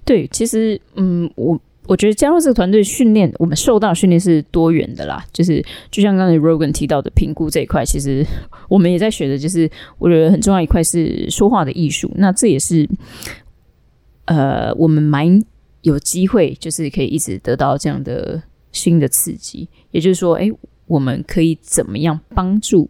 [0.05, 5.21] 对，其实嗯，我我觉得加入这个团队训练，我们受到训练是多元的啦。
[5.33, 8.25] 就是就像刚才 Rogan 提到的评估这一块，其实
[8.69, 12.09] 我们也在学的，就是我觉得很重要一块是说话的艺术。
[12.15, 12.89] 那这也是
[14.27, 15.43] 呃，我们蛮
[15.81, 19.67] 有机会，就是可以一直得到这样的新的刺激。
[19.91, 20.51] 也就是说，哎，
[20.85, 22.89] 我们可以怎么样帮助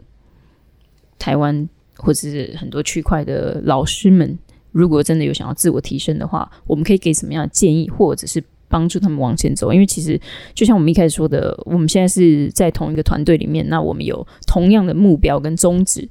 [1.19, 4.37] 台湾或者是很多区块的老师们？
[4.71, 9.71] 如果真的有想要自我提升的话，我们可以给什么样的建议，或者是帮助他们往前走？
[9.71, 10.19] 因为其实
[10.53, 16.07] 就像我们一开始说的，我们现在是在同一个团队里面，那我们有同样的目标跟宗旨，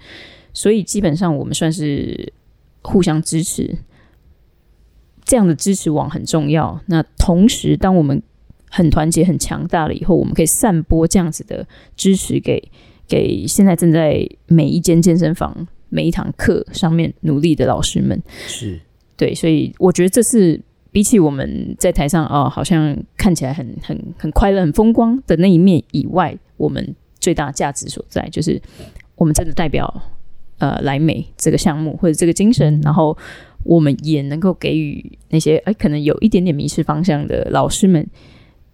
[0.53, 2.33] 所以基本上我们算是
[2.83, 3.77] 互相支持。
[5.27, 6.81] 这样的支持网很重要。
[6.87, 8.23] 那同时，当我们
[8.71, 12.63] 很团结、很强大了以后，我们可以散播这样子的支持给
[13.07, 18.23] 给现在正在每一间健身房、每一堂课上面努力的老师们。
[18.47, 18.81] 是
[19.17, 20.61] 对，所以我觉得这是
[20.93, 28.61] 比起我们在台上哦，好像看起来很很很快乐、很风光的那一面以外，我们最大价值所在，就是
[29.15, 30.03] 我们真的代表
[30.59, 33.17] 呃莱美这个项目或者这个精神，然后
[33.67, 38.07] 我们也能够给予那些哎可能有一点点迷失方向的老师们。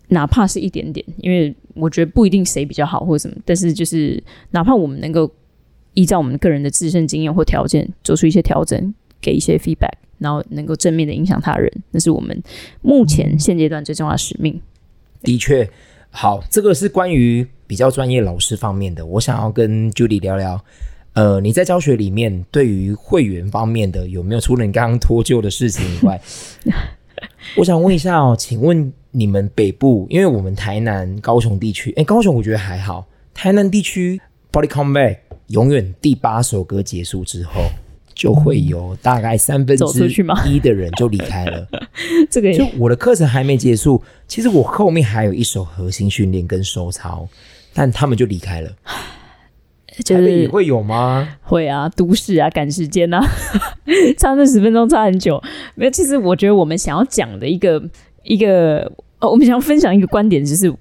[0.08, 5.30] 哪怕是一点点，因为我觉得不一定谁比较好或者什么，但是就是哪怕我们能够
[5.94, 12.38] 依照我们个人的自身经验或条件做出一些调整，给一些 feedback，然后能够正面的影响他人，那是我们
[12.82, 14.60] 目前现阶段最重要的使命。
[15.22, 15.66] 的确，
[16.10, 19.06] 好，这个是关于比较专业老师方面的。
[19.06, 20.62] 我想要跟 Judy 聊聊，
[21.14, 26.20] 呃，你在教学里面对于会员方面的有没有除了你刚刚脱臼的事情以外，
[27.56, 28.92] 我想问一下哦，请问。
[29.14, 33.06] 你们北部，因为我们台南、高雄地区，哎，高雄我觉得还好。
[33.34, 34.18] 台南地区
[34.50, 37.60] ，Body Comeback 永远第八首歌结束之后，
[38.14, 40.08] 就会有大概三分之
[40.46, 41.68] 一的人就离开了。
[42.30, 47.28] 这个就我的课程还没结束，其实我后面还有一首核心训练跟收操，
[47.74, 48.72] 但他们就离开了。
[50.02, 51.36] 就是会有吗？
[51.42, 53.20] 会啊，都市啊，赶时间啊，
[54.18, 55.42] 差那十分钟差很久。
[55.74, 57.82] 没有，其实我觉得我们想要讲的一个。
[58.24, 58.84] 一个
[59.18, 60.72] 哦，我们想要分享一个观点，就是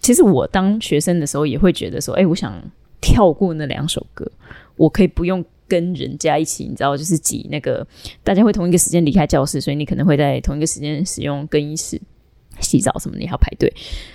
[0.00, 2.52] 其实我当学生的时候也会觉得说，哎，我想
[3.00, 4.28] 跳过那两首歌，
[4.74, 7.86] 我可以不用跟人家一起，你知道，就是挤那个
[8.24, 11.96] 大家会同一个时间离开教室，所以你可能会在同一个时间使用更衣室
[12.60, 13.72] 洗澡什么，你还要排队。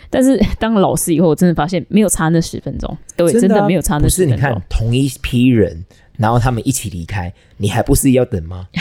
[0.09, 4.35] 但是当了老师以后，我真的发现没有差那十分钟，对，真的没有差那十分钟。
[4.35, 5.85] 是你看同一批人，
[6.17, 8.67] 然后他们一起离开，你还不是要等吗？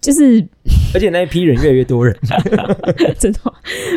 [0.00, 0.44] 就是，
[0.92, 2.16] 而且那一批人越来越多人，
[3.18, 3.40] 真的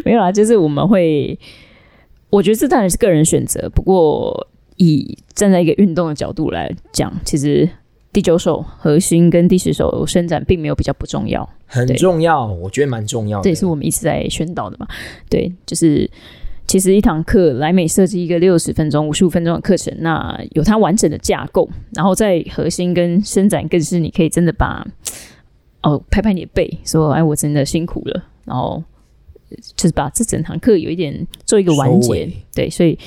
[0.05, 0.31] 没有啦。
[0.31, 1.37] 就是我们会，
[2.29, 3.69] 我觉得这当然是个人选择。
[3.69, 7.67] 不过，以站在一个运动的角度来讲，其实
[8.13, 13.43] 第九首核心跟第十首伸展并没有比较不重要，很重要，我觉得蛮重要的。
[13.43, 14.87] 这也是我们一直在宣导的嘛。
[15.29, 16.09] 对，就是
[16.67, 24.85] 其实一堂课来美设计一个六十分钟、五十五分钟的课程，那有它完整的架构，然后在核心跟伸展更是你可以真的把。
[25.85, 28.81] 哦，拍拍你的背，说：“哎，我真的辛苦了。”然后
[29.75, 32.31] 就是把这整堂课有一点做一个完结。
[32.55, 32.97] 对，所以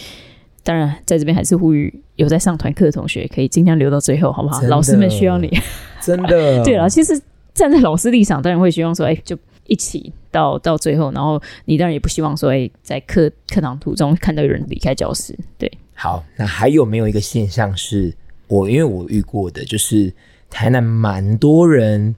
[0.62, 4.60] 当然在这边还是呼吁有在上团课的同学，可以尽量留到最后，好不好？
[4.62, 5.48] 老师们需要你，
[6.02, 6.62] 真的。
[6.64, 7.20] 对了，其实
[7.54, 15.70] 站在老师立场，当然会希望说：“哎，就一起到到最后。”然后你当然也不希望说：“哎，在课课堂途中看到有人离开教室。”对。
[15.94, 18.14] 好，那还有没有一个现象是
[18.48, 20.12] 我因为我遇过的，就是
[20.50, 22.14] 台南蛮多人。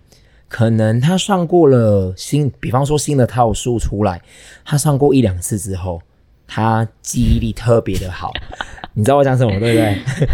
[0.51, 4.23] 可能他上过了新，比方说新的套数出来，
[4.65, 6.01] 他上过一两次之后，
[6.47, 8.33] 他记忆力特别的好。
[8.99, 9.79] 你知道我讲什么对不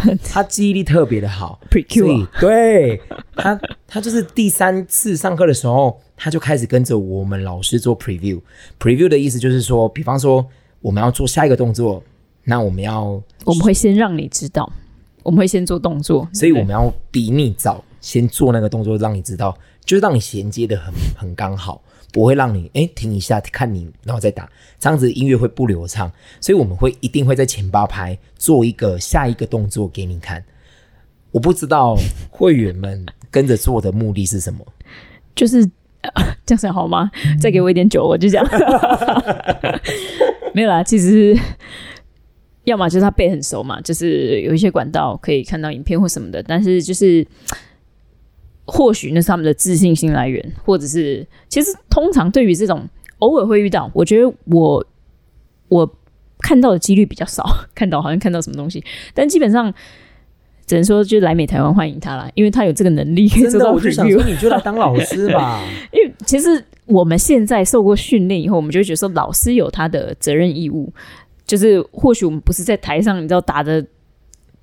[0.09, 0.17] 对？
[0.25, 2.99] 他记忆力特别的好，Pre-Q，对
[3.37, 8.41] 他，他就是第三次上课的时候，他就开始跟着我们老师做 Preview。
[8.81, 10.47] Preview 的意思就是说，比方说
[10.81, 12.03] 我们要做下一个动作，
[12.45, 14.73] 那我们要我们会先让你知道，
[15.23, 19.55] 我们会先做动作，所以我们要比你早先做那个动作，让你知道。
[19.85, 21.83] 就是让你衔接的很很刚好，
[22.15, 24.49] 不会让你哎停一下看你，然后再打，
[24.79, 26.09] 这样子音乐会不流畅。
[26.41, 30.45] 所以我们会一定会在前八拍做一个下一个动作给你看。
[31.33, 31.97] 我不知道
[32.31, 34.65] 会员们跟着做的目的是什么，
[35.35, 35.67] 就是
[36.47, 37.11] 这样子好吗？
[37.41, 38.49] 再给我一点酒，我就这样。
[40.55, 41.37] 没有啦，其实
[42.63, 47.27] 要么就是他背很熟嘛，就是有一些管道可以看到影片或什么的，但是就是。
[48.67, 54.87] 或许那是他们的自信心来源，或者是其实通常对于这种偶尔会遇到，我觉得我
[55.69, 55.97] 我
[56.39, 59.73] 看到的几率比较少，看到好像看到什么东西，但基本上
[60.67, 63.73] 只能说就来美台湾欢迎他啦，因为他有这个能力可以做到。
[63.73, 70.93] 我就想说你就来当老师吧， 因为其实我们现在受过训练以后，我们就会觉得说老师有他的责任义务，
[71.47, 73.85] 就是或许我们不是在台上，你知道打的。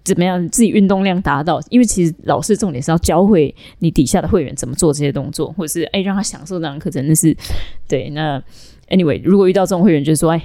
[0.03, 0.49] 怎么样？
[0.49, 1.61] 自己运动量达到？
[1.69, 7.05] 因为其实老师重点是要教会你底下的会员怎么做这些动作，或者是哎让他享受这堂课程。
[7.07, 7.35] 那是
[7.87, 8.09] 对。
[8.09, 8.41] 那
[8.89, 10.41] anyway，如果遇到这种会员，就是说哎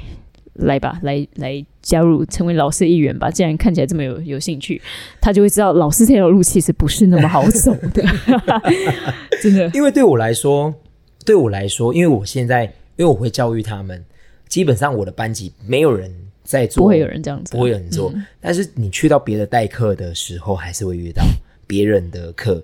[0.54, 3.30] 来吧，来来加入成为老师一员吧。
[3.30, 4.80] 既然看起来这么有有兴趣，
[5.20, 8.04] 他就会知道老师这条路其实不是那么好走的。
[9.42, 10.74] 真的，因为对我来说，
[11.24, 12.64] 对我来说，因为我现在
[12.96, 14.04] 因为我会教育他们，
[14.48, 16.25] 基本上我的班级没有人。
[16.46, 18.14] 在做不会有人这样子，不会有人做。
[18.40, 21.22] 但是你去到别的代课的时候，还是会遇到
[21.66, 22.62] 别人的课。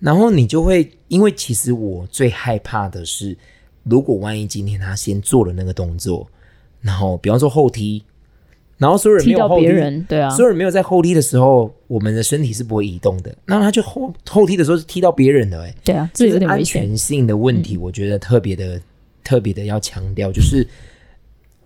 [0.00, 3.36] 然后你就会，因为其实我最害怕的是，
[3.84, 6.26] 如果万一今天他先做了那个动作，
[6.80, 8.02] 然后比方说后踢，
[8.78, 13.30] 然后所有人没踢到有后踢，别人，对啊，所有人没有在后踢的时候，我们的身体是不会移动的。
[13.44, 18.80] 那他就后后踢的时候是踢到别人的、欸，对啊，这有就是安全性的问题，我觉得特别的、
[19.22, 20.66] 特别的要强调，就是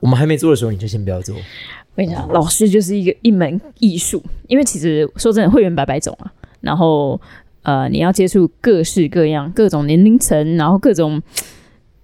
[0.05, 1.35] 我们还没做的时候，你就先不要做。
[1.35, 6.31] 我跟你讲，老师就是一个一门艺术，因为其实说真的，会员百百种啊，
[6.61, 7.19] 然后
[7.63, 11.23] 呃，你要接触各式各样、各种年龄层，然后各种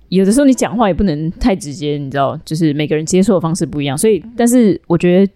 [0.09, 5.32] 有的时候你讲话也不能太直接，你知道，就是每个人接受的方式不一样，所以，但是我觉得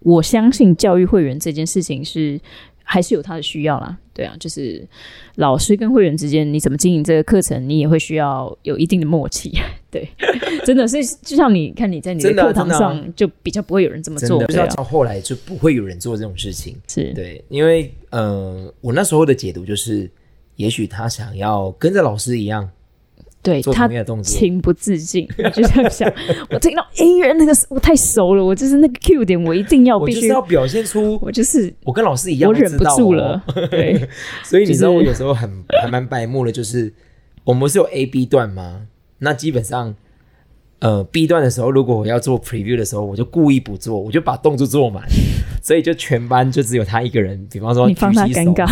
[0.00, 2.40] 我相信教育会员这件事情是
[2.82, 4.84] 还是有它的需要啦，对啊，就是
[5.36, 9.52] 老师跟会员之间你怎么经营这个课程，你也会需要有一定的默契，
[9.92, 10.08] 对，
[10.66, 16.76] 真的是就像你看你在你的课堂上就比较不会有人这么做，真的，就是对啊，要到后来就不会有人做这种事情。
[16.88, 20.10] 是对，因为呃，我那时候的解读就是，
[20.56, 22.77] 也许他想要跟着老师一样做
[23.42, 23.88] 对他。
[24.22, 26.12] 情不自禁， 我就这样想。
[26.50, 33.42] 我听到音乐那个我太熟了，我就是那个 Q 点，我一定要必须要表现出我就是我跟老师一样，我忍不住了。
[33.70, 34.08] 对，
[34.44, 35.50] 所以你知道我有时候很
[35.82, 36.92] 还蛮白目的，就是
[37.44, 38.82] 我们不是有 A、B 段吗？
[39.18, 39.94] 那基本上，
[40.80, 45.02] 呃，B 段的时候，如果我要做 preview 的时候，我就故意不做，我就把动作做满，
[45.60, 47.44] 所以就全班就只有他一个人。
[47.50, 48.68] 比方说你放他尴尬，，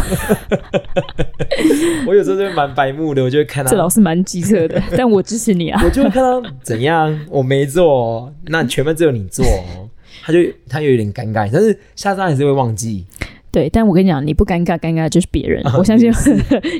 [2.06, 5.82] 我有时候就蛮白目的，我就会看到这老师蛮机车的， 但我支持你啊。
[5.84, 9.90] 我就会看到怎样，我没做、哦，那全班只有你做、哦，
[10.22, 10.38] 他就
[10.68, 13.04] 他有点尴尬，但是下次他还是会忘记。
[13.50, 15.60] 对，但我跟你讲，你不尴尬，尴尬的就是别人。
[15.66, 16.12] 啊我相信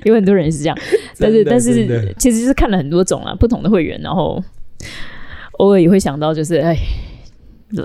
[0.05, 0.79] 有很多人是这样，
[1.18, 4.41] 但是但是其实就是看了很多种啊，不同的会员，然后
[5.59, 6.77] 偶尔也会想到，就是哎，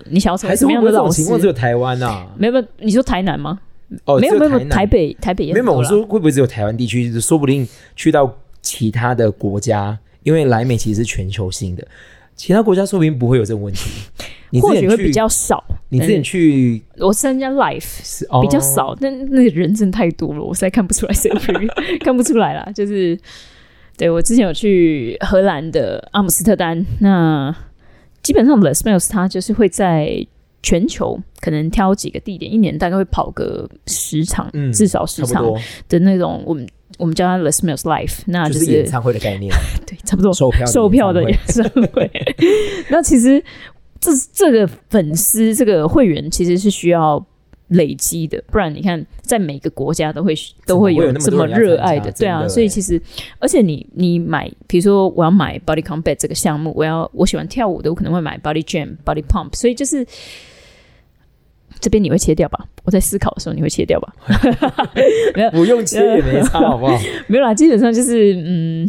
[0.09, 1.25] 你想要什么样的老师不会这种情？
[1.25, 2.27] 况只有台湾啊？
[2.37, 3.59] 没有没有，你说台南吗？
[4.05, 7.19] 哦，没有没有，台北台北也没有，我说会不会只有台湾地区？
[7.19, 11.85] 说不定去到其他的国家，因为来美其实是全球性的，
[12.35, 13.89] 其他国家说不定不会有这种问题。
[14.61, 15.63] 或许会比，较少。
[15.87, 21.31] 你自己去我参加 life 是哦比较少，但那个人真的太多了，我实在看不出来谁
[22.03, 22.69] 看不出来啦。
[22.75, 23.17] 就是
[24.01, 27.55] 对我之前有去荷兰的阿姆斯特丹，那
[28.23, 30.25] 基本上 Les Mills 它就是会在
[30.63, 35.45] 全球可能挑几个地点，一年大概会跑个十场，嗯至少十场
[35.87, 36.41] 的那种。
[36.47, 39.53] 我们我们叫它 Les Mills Life，那就就是是演唱会的概念，
[39.85, 42.11] 对，差不多售票售票的演演唱会。
[42.89, 43.39] 那其实
[43.99, 47.23] 这这个粉丝这个会员其实是需要
[47.71, 50.33] 累积的，不然你看在每个国家都会
[50.65, 52.47] 都会有这么热爱的，对啊。
[52.47, 53.01] 所以其实
[53.39, 60.07] 而且你你买，比如说我要买 Body Combat 这个项目，我要我喜欢跳舞的，我可能会买 Body Jam、Body Pump，所以就是。
[61.79, 62.63] 这边你会切掉吧？
[62.83, 64.13] 我在思考的时候你会切掉吧？
[65.33, 66.95] 会不用切也没差，好不好？
[67.25, 68.87] 没有啦，基本上就是嗯，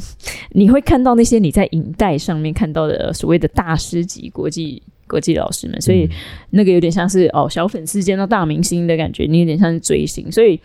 [0.51, 6.09] 你会看到那些你在影带上面看到的所谓的大师级国际国际老师们，所以
[6.53, 10.59] 那个有点像是哦小粉丝见到大明星的感觉，你有点像是追星，所以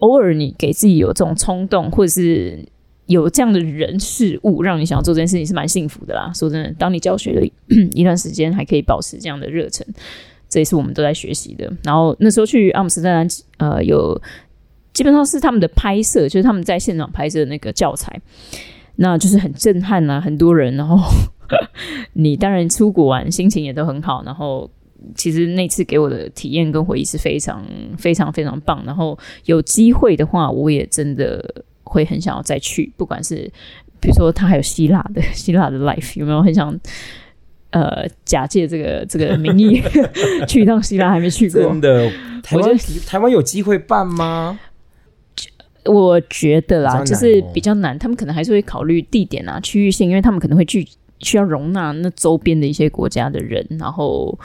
[0.00, 2.62] 偶尔你给自己有这种冲动，或者是
[3.06, 6.30] 有这样的人事物让你想要做这件事情，是蛮幸福的啦。
[6.34, 7.42] 说真的，当你教学了
[7.94, 9.86] 一段时间，还可以保持这样的热忱，
[10.50, 11.72] 这也是我们都在学习的。
[11.82, 13.26] 然后那时候去阿姆斯特丹，
[13.56, 14.20] 呃，有
[14.92, 18.20] 基本上是他们的拍摄，就是他们在现场拍摄的那个教材，
[18.96, 20.96] 那就是很震撼啊，很多人，然后
[22.14, 24.70] 你当然出国玩心情也都很好，然后。
[25.14, 27.62] 其实那次给我的体验跟回忆是非常
[27.98, 33.34] 非常非常棒，然后有机会的话，我也真的会很想要再去，不管是
[34.00, 36.74] 比如说他还有希腊的 希腊的 life，有没有很想
[37.72, 39.82] 呃假借这个这个名义
[40.48, 41.10] 去一趟希腊？
[41.10, 42.10] 还没去过真，的，
[42.42, 42.76] 台湾
[43.06, 44.58] 台湾有机会办吗？
[45.84, 50.88] 我觉得啦，就是哦比较难，他们可能还是会考虑地点啊、区域性，因为他们可能会去
[51.24, 54.38] 需要容纳那周边的一些国家的人，然后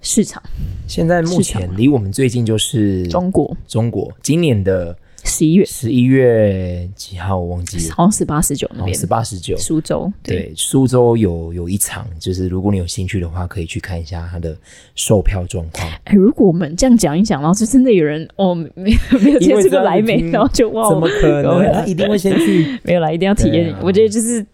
[0.00, 0.42] 市场
[0.86, 9.56] 现在目前离我们最近就是中国中国，今年的十一月，十一月几号我忘记了，好像十八、十九那边，好十八十九。
[9.56, 10.36] 苏州对。
[10.36, 14.56] 对，苏州有有一场，就是如果你有兴趣的话，可以去看一下它的
[14.96, 15.88] 售票状况。
[16.02, 21.52] 哎，如果我们这样讲一讲，然后就真的有人哦，没有没有接这样莱美，然后就忘了，怎么可能？
[21.52, 22.76] 哦他一定会先去。
[22.82, 23.72] 没有啦，一定要体验。
[23.72, 24.44] 啊我觉得就是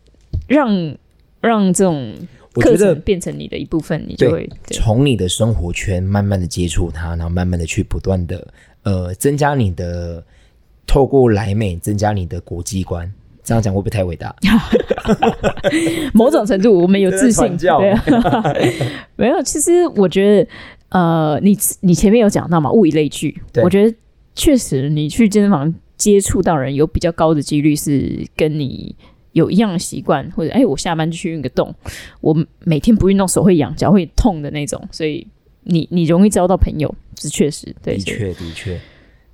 [0.46, 0.68] 让
[1.40, 2.14] 让这种
[2.54, 8.46] 课程变成你的一部分，你就会对从你的生活圈慢慢的接触它，然后慢慢的去不断的
[8.82, 10.24] 呃增加你的，
[10.86, 13.12] 透过来美增加你的国际观。
[13.44, 14.34] 这样讲会不会太伟大？
[16.12, 18.44] 某种程度我们有自信，对啊，
[19.16, 19.42] 没有。
[19.42, 20.50] 其实我觉得，
[20.90, 23.96] 呃，你你前面有讲到嘛，物以类聚，对我觉得
[24.34, 28.94] 确实你去健身房接触到人有比较高的几率是跟你
[29.32, 31.74] 有一样的习惯，或者哎，我下班就去运个动，
[32.20, 35.26] 我每天不运动手会痒、脚会痛的那种，所以
[35.64, 38.80] 你你容易交到朋友，是确实对，的确的确，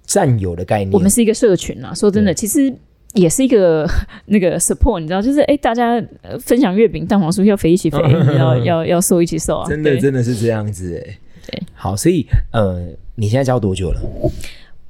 [0.04, 1.94] 战友的概念，我们是一个社群啊。
[1.94, 2.74] 说真的，其实
[3.14, 3.88] 也是一个
[4.26, 6.02] 那个 support，你知道，就是哎，大家
[6.40, 7.98] 分享月饼、蛋黄酥， 要肥一起肥，
[8.36, 9.68] 要要要瘦一起瘦啊！
[9.68, 11.18] 真的真的是这样子哎。
[11.46, 14.00] 对，好，所以呃，你现在教多久了？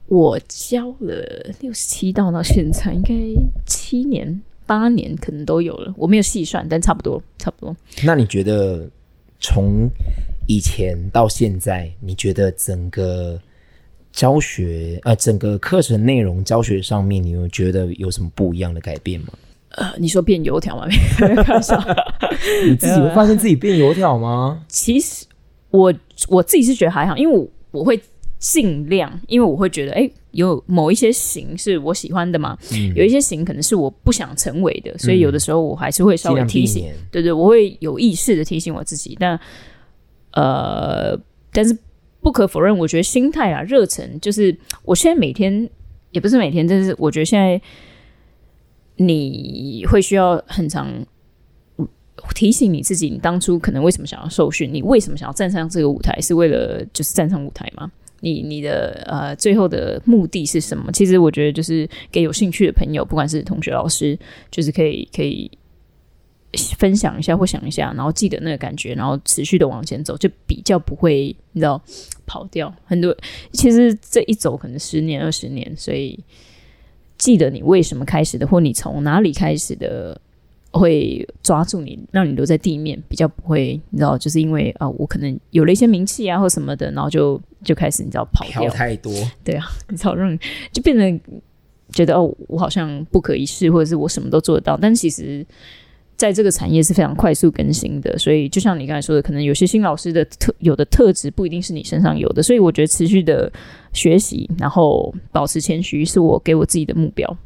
[0.06, 3.14] 我教了六十七道到现在，应该
[3.66, 5.92] 七年八年可能都有了。
[5.96, 7.76] 我没有细算，但差不多差不多。
[8.04, 8.88] 那你觉得
[9.40, 9.88] 从
[10.46, 13.40] 以前到现在，你觉得整个
[14.12, 19.28] 教学呃，整个课程内容教学上面，你有觉得有什么不一样的改变吗？
[19.70, 20.86] 呃，你说变油条吗？
[21.18, 21.76] 开玩笑，
[22.66, 24.64] 你自己会发现自己变油条吗？
[24.68, 25.26] 其实
[25.70, 25.92] 我
[26.28, 28.00] 我自己是觉得还好，因为我我会。
[28.44, 32.58] 尽量，因为我会觉得，哎，有某一些型是我喜欢的嘛，
[32.94, 39.16] 有一些型可能是我不想成为的，所以有的时候我还是会稍微提醒，对对，我会有意识的提醒我自己。
[39.18, 39.40] 但
[40.32, 41.18] 呃，
[41.52, 41.74] 但是
[42.20, 45.66] 不可否认，我觉得心态啊，热忱，就是我现在每天
[46.10, 47.58] 也不是每天，但是我觉得现在
[48.96, 50.86] 你会需要很长
[52.34, 57.90] 提醒你自己，你当初可能为什么想要受训，你为什么想要站上这个舞台，是为了就是站上舞台吗？
[58.24, 60.90] 你你的呃最后的目的是什么？
[60.90, 64.18] 其实我觉得就是给有兴趣的朋友，不管是同学、老师，
[64.50, 65.50] 就是可以可以
[66.78, 71.78] 分享一下或想一下，然后记得那个感觉，然后持续的往前走，就比较不会你知道
[72.24, 72.74] 跑掉。
[72.86, 73.14] 很多
[73.52, 76.18] 其实这一走可能十年、二十年，所以
[77.18, 80.18] 记得你为什么开始的，或你从哪里开始的。
[80.74, 89.12] 会抓住你，让你留在地面，比较不会，你知道，就是因为啊，我可能有了一些名气啊，或什么的，然后就就开始你知道跑掉太多，
[89.44, 90.36] 对啊，你知道让
[90.72, 91.20] 就变得
[91.90, 95.46] 觉得哦，我好像不可一世，或者是我什么都做得到，但其实
[96.16, 103.52] 在这个产业是非常快速更新的，所以就像你刚才说的，可能有些新老师的特有的特质不一定是你身上有的，所以我觉得持续的
[103.92, 107.36] 学习，然后保持谦虚，是我给我自己的目标。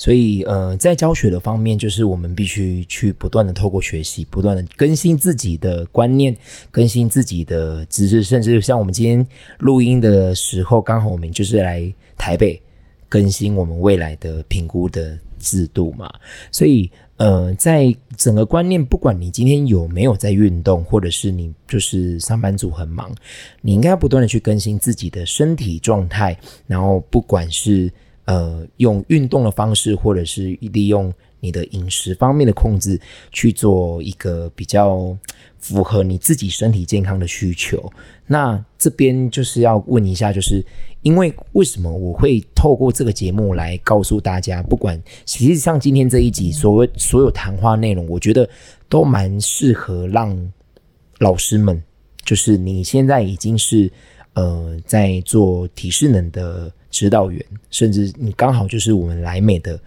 [0.00, 6.34] 所以，呃，在教学的方面，就是我们必须去不断的透过学习，不断的更新自己的观念，
[6.70, 9.26] 更新自己的知识，甚至像我们今天
[9.58, 12.58] 录音的时候，刚好我们就是来台北
[13.10, 16.10] 更新我们未来的评估的制度嘛。
[16.50, 23.14] 所以，呃，在整个观念，不管你今天有没有在运动，或者是你就是上班族很忙，
[23.60, 26.34] 你应该要不断的去更新自己的身体状态，
[26.66, 27.92] 然后不管是。
[28.30, 32.96] 呃，用运动的方式，或者是利用你的饮食方面的控制，
[33.32, 35.16] 去做一个比较
[35.58, 37.92] 符合你自己身体健康的需求。
[38.28, 40.64] 那这边就是要问一下，就是
[41.02, 48.48] 因为为什么我会透过这个节目来告诉大家，不管其实像今天这一集所谓所有谈话内容，我觉得
[48.88, 50.52] 都蛮适合让
[51.18, 51.82] 老师们，
[52.24, 53.90] 就是你现在已经是
[54.34, 56.72] 呃在做体适能的。
[56.90, 59.78] 指导员，甚至你刚好就是我们来美的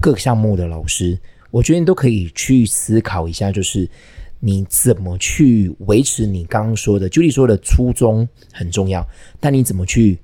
[0.00, 1.18] 各项目的老师，
[1.50, 3.88] 我觉得你都可以去思考一下，就是
[4.40, 9.06] 你怎么去维持你刚刚说的，就你说的初衷很重要，
[9.38, 10.18] 但你怎么去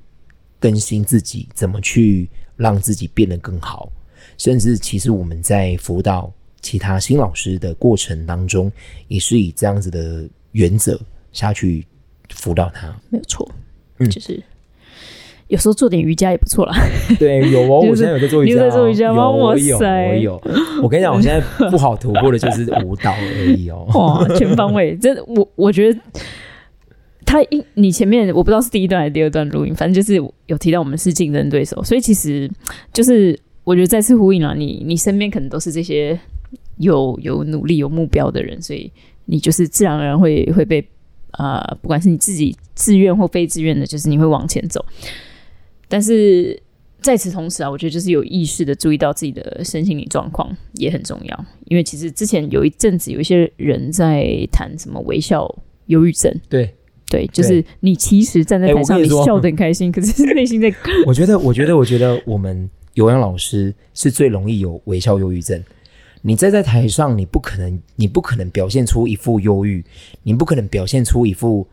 [0.58, 3.92] 更新自己，怎么去让自己变得更好，
[4.36, 8.70] 甚至其实我们在辅导其他新老师的过程当中，
[9.06, 11.00] 也是以这样子的原则
[11.32, 11.86] 下去
[12.30, 13.48] 辅导他，没有错，
[13.98, 14.42] 嗯，就是。
[15.48, 16.74] 有时候做点瑜伽也不错啦。
[17.18, 18.54] 对，有哦， 我现在有在做瑜伽。
[18.54, 19.28] 你在做瑜伽吗？
[19.28, 20.42] 我有，我有。
[20.82, 23.86] 我跟你讲，我现在不好突破的就是舞蹈而已哦。
[23.94, 26.00] 哇，全方位，真的，我我觉得
[27.24, 32.50] 他一你前面我不知道是第一段还是第二段录音，反正就是有提到我们是竞争对手，所以其实
[32.92, 36.18] 就是我觉得再次呼应了你，你身边可能都是这些
[36.76, 38.92] 有有努力有目标的人，所以
[39.24, 40.86] 你就是自然而然会会被
[41.32, 44.84] 啊，不管是你自己自愿或非自愿的，就是你会往前走。
[45.88, 46.60] 但是
[47.00, 51.44] 在此同时啊，我觉得就是有意识的注意到自己的身心理状况也很重要。
[51.66, 55.48] 因为其实之前有一阵子有一些人在谈什么微笑
[55.86, 56.74] 忧郁症，对
[57.06, 60.70] 对，就是你其实站在台上你笑得很开心， 可是内心在……
[61.06, 65.62] 我觉得，我觉得，我觉得我们有氧老师是最容易有微笑忧郁症。
[66.20, 69.82] 你站在台上，你不可能，你不可能表现出一副忧郁，
[70.24, 71.66] 你不可能表现出一副，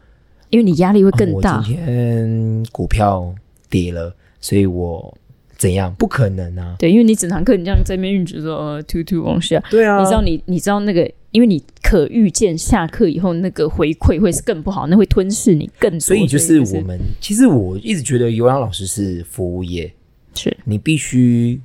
[0.51, 1.61] 因为你压力会更大。
[1.65, 3.33] 今天股票。
[3.69, 5.17] 跌了，所以我
[5.57, 5.93] 怎样？
[5.95, 6.75] 不可能啊！
[6.77, 15.99] 对，因为你整堂课你这样在那边运指说呃突突往下，对啊，你知道你你知道那个，因为你可预见下课以后那个回馈会是更不好，那会吞噬你更多。
[15.99, 19.91] 所以就是我们其实我一直觉得有氧老师是服务业，
[20.33, 21.61] 是你必须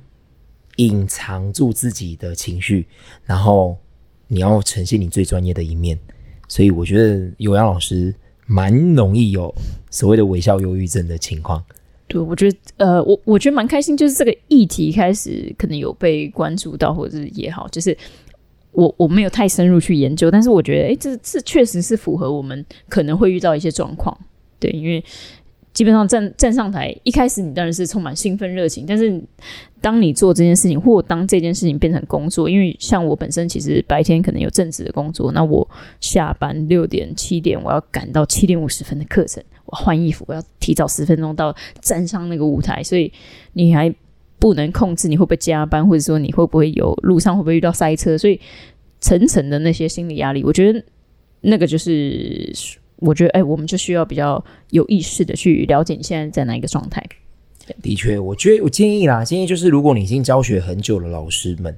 [0.77, 2.87] 隐藏住自己的情绪，
[3.25, 3.77] 然后
[4.27, 5.99] 你要呈现你最专业的一面。
[6.47, 8.13] 所以我觉得有氧老师
[8.45, 9.53] 蛮容易有
[9.89, 11.63] 所谓的微笑忧郁症的情况。
[12.11, 17.97] 对，我觉得呃，我我觉得蛮开心，就是这个议题开始可能有被关注到，或者是也好，就是
[18.73, 24.17] 我我没有太深入去研究，但是我觉得，哎，这这确实是符合我们可能会遇到一些状况。
[24.59, 25.01] 对，因为
[25.73, 29.23] 基本上站站上台，一开始你当然是充满兴奋热情，但是
[29.79, 35.65] 当你做这件事情，或当这件事情变成工作，因为像我本身其实白天可能有正职的工作，那我
[36.01, 39.41] 下班六点七点我要赶到七点五十分的课程。
[39.71, 43.11] 换衣服，我要提早十分钟到站上那个舞台，所以
[43.53, 43.93] 你还
[44.37, 48.39] 不能控制你会不会加班，或者说你会不会有路上会不会遇到塞车，所以
[48.99, 50.83] 层层的那些心理压力，我觉得
[51.41, 52.53] 那个就是，
[52.97, 57.03] 我觉得哎，我们就需要比较有意识的去了解你现在在哪一个状态。
[57.81, 61.77] 的确，我觉得我建议啦，建议就是，如果你已经教学很久的老师们，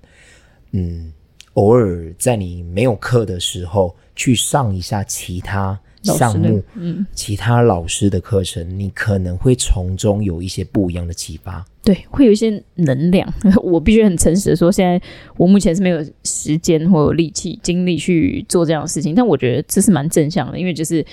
[0.71, 1.13] 嗯，
[1.53, 5.79] 偶尔在你没有课的时候去上一下其他。
[6.03, 11.65] 项目，嗯，其他老师的课程，你可能会从中有一些不一样的启发。
[11.83, 13.27] 对，会有一些能量。
[13.63, 15.01] 我必须很诚实的说，现在
[15.37, 21.05] 我目前是没有时间或有力气、精力去做这样的事情，但我觉得这是蛮正向的，因为就是。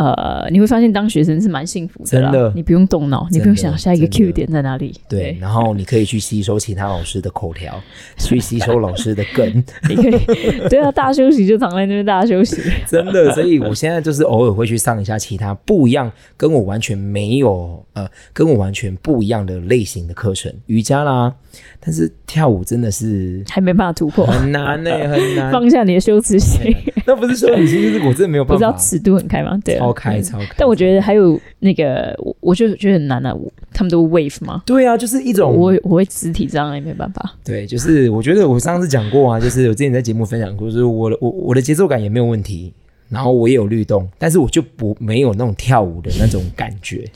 [0.00, 4.94] 呃，你会发现当学生是蛮幸福的，真的，你不用动脑，你不用想下一个 Q 点在哪里。
[5.08, 7.78] 对，然后你可以去吸收其他老师的口条，
[8.16, 9.46] 去吸收老师的梗。
[9.90, 12.62] 你可以，对啊， 大休息就躺在那边大休息。
[12.86, 21.34] 真的，所以我现在就是偶尔会去上一下其他不一样，跟我完全没有呃，跟我完全不一样的类型的课程，瑜伽啦。
[21.80, 25.50] 但是跳舞真的是还没办法突破，很难呢，很难。
[25.50, 26.74] 放下你的羞耻心，
[27.06, 28.54] 那不是羞耻心，就是我真的没有办法。
[28.54, 29.58] 不知道尺度很开吗？
[29.64, 30.54] 对，超开，超开。
[30.56, 33.34] 但我觉得还有那个，我我就觉得很难啊。
[33.72, 34.62] 他们都 wave 吗？
[34.66, 37.34] 对啊，就是一种我我会肢体障碍，没办法。
[37.44, 42.74] 对，就是我觉得我上次讲过啊，就是我之前在节目分享过，就是我的我我的节奏感也没有问题，
[43.08, 47.08] 然后我也有律动，但是我就不没有那种跳舞的那种感觉。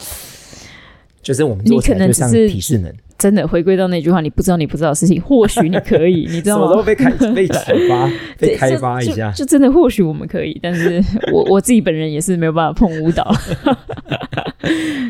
[1.25, 2.93] 就是我们做起来就像体适能。
[3.16, 6.68] 真的回归到那句话，你不知道你不知道的事情，或许你可以， 你知道吗？
[6.68, 11.03] 什么被开被启发， 被开发一下，就真的或许我们可以，但是
[11.33, 13.25] 我 我自己本人也是没有办法碰舞蹈。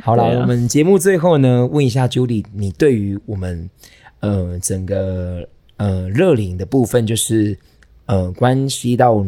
[0.02, 3.68] 好了，我们节目最后呢，问一下 Judy，你对于我们
[4.20, 5.48] 呃整个
[5.78, 7.56] 呃热领的部分，就是
[8.06, 9.24] 呃关系到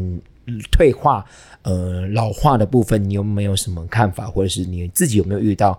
[0.71, 1.25] 退化
[1.63, 5.77] 呃老化的部分，你有没有什么看法，或者是你自己有没有遇到？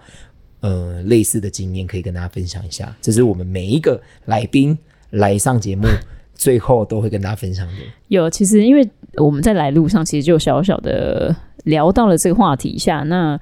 [0.62, 4.78] 呃，类似的经验可以跟大家分享一下，这是我们每一个来宾
[5.12, 5.88] 来上节目
[6.34, 7.74] 最后都会跟大家分享的。
[8.08, 11.36] 有，其实因为我们在来路上其实就小小的
[11.66, 13.39] 聊到了这个话题下，那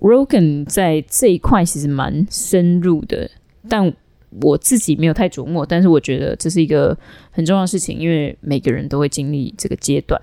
[0.00, 3.30] Rogan 在这一块其实蛮深入的，
[3.68, 3.92] 但
[4.42, 6.96] 我自己没有太琢磨，但是我觉得这是一个
[7.30, 10.20] 很重要的事情，因为每个人都会经历这个阶段。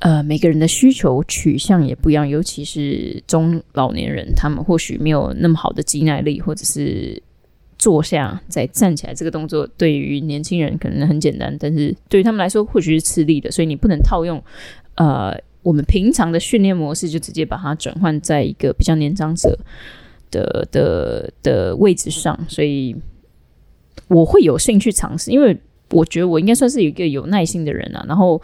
[0.00, 7.20] 呃，每个人的需求取向也不一样，尤其是中老年人，他们或许没有那么好的肌耐力，或者是
[7.76, 14.40] 坐下再站起来这个动作，对于年轻人可能很简单，但是对于他们来说或许是吃力的，所以你不能套用
[14.94, 19.58] 呃我们平常的训练模式，就直接把它转换在一个比较年长者
[20.30, 22.94] 的的的位置上，所以
[24.06, 25.58] 我会有兴趣尝试，因为
[25.90, 28.40] 我觉得我应该算是一个有耐心的人啊，然后。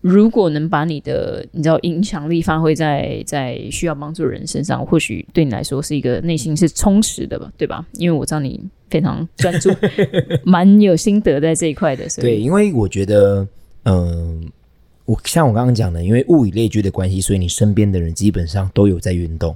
[0.00, 7.84] 如果能把你的你知道影响力发挥在在需要帮助的人身上，或许对你来说是一个内心是充实的吧，对吧？
[7.92, 9.70] 因为我知道你非常专注，
[10.42, 12.06] 蛮有心得在这一块的。
[12.16, 13.46] 对，因为我觉得，
[13.84, 14.50] 嗯，
[15.04, 19.54] 我像我刚刚讲的，因为物以类聚的关系，所以你身边的人基本上都有在运动，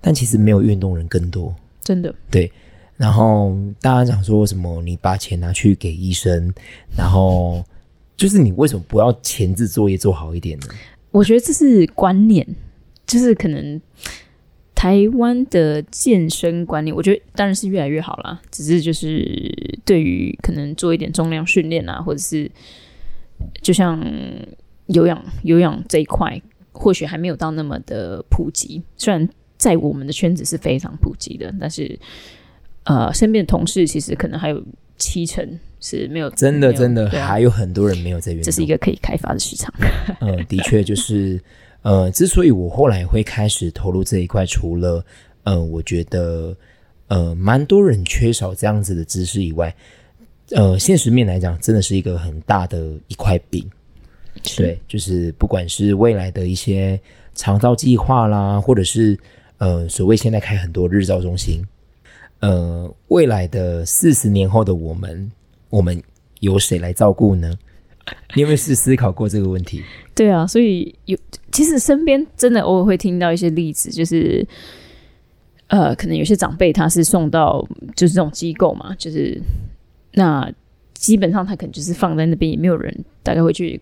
[0.00, 2.12] 但其实没有运动人更多，真的。
[2.28, 2.50] 对，
[2.96, 6.52] 然后大家讲说什么，你把钱拿去给医生，
[6.96, 7.64] 然后。
[8.16, 10.66] 就是你为什么不要前置作业做好一点呢？
[11.10, 12.46] 我觉得这是观念，
[13.06, 13.80] 就是可能
[14.74, 18.40] 台湾的健身观念，我觉得当然是越来越好了。
[18.50, 22.50] 只是就是对于可能做一点重量训练啊，或者是
[23.60, 24.02] 就像
[24.86, 26.40] 有氧有氧这一块，
[26.72, 28.82] 或许还没有到那么的普及。
[28.96, 31.98] 虽然在我们的圈子是非常普及的，但是
[32.84, 34.62] 呃，身边的同事其实可能还有
[34.96, 35.58] 七成。
[35.86, 39.72] 是没有真的真的还有很多人没有在运动，这是一个可以开发的市场。
[40.20, 41.40] 嗯，的确就是
[41.82, 45.04] 呃，之所以我后来会开始投入这一块，除了
[45.44, 46.56] 呃，我觉得
[47.06, 49.72] 呃，蛮多人缺少这样子的知识以外，
[50.50, 53.64] 呃，现实面来讲，真的是一个很大的一块饼。
[54.56, 57.00] 对，就是不管是未来的一些
[57.34, 59.18] 长照计划啦，或者是
[59.58, 61.64] 呃，所谓现在开很多日照中心。
[62.40, 65.30] 呃，未来的四十年后的我们，
[65.70, 66.02] 我们
[66.40, 67.52] 由谁来照顾呢？
[68.34, 69.82] 你有没有是思考过这个问题？
[70.14, 71.18] 对啊，所以有
[71.50, 74.46] 其实身边真的偶尔会听到一些例子，就是
[75.66, 79.40] 呃，可能有些长辈他是送到就是这种机构嘛，就是
[80.12, 80.48] 那
[80.94, 83.80] 基本上他可能就是放在那边，也没有人大概会去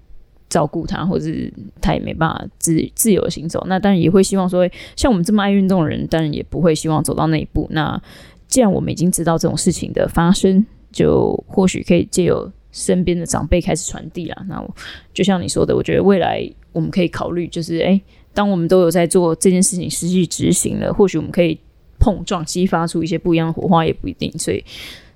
[0.49, 3.63] 照顾他，或者是他也没办法自自由行走。
[3.69, 4.67] 那当然也会希望说，
[4.97, 7.67] 像我们这么爱运动的人，当然也不会希望走到那一步。
[7.73, 8.01] 那
[8.49, 10.65] 既然我们已经知道这种事情的发生，
[10.95, 14.47] 就或许可以借由身边的长辈开始传递啦。
[14.49, 14.75] 那我
[15.13, 18.01] 就像你说的，我觉得未来我们可以考虑，就是诶，
[18.33, 21.59] 当我们都有在做这件事情实际执行了，或许我们可以
[21.99, 24.33] 碰撞激发出一些不一样的火花，也不一定。
[24.39, 24.65] 所以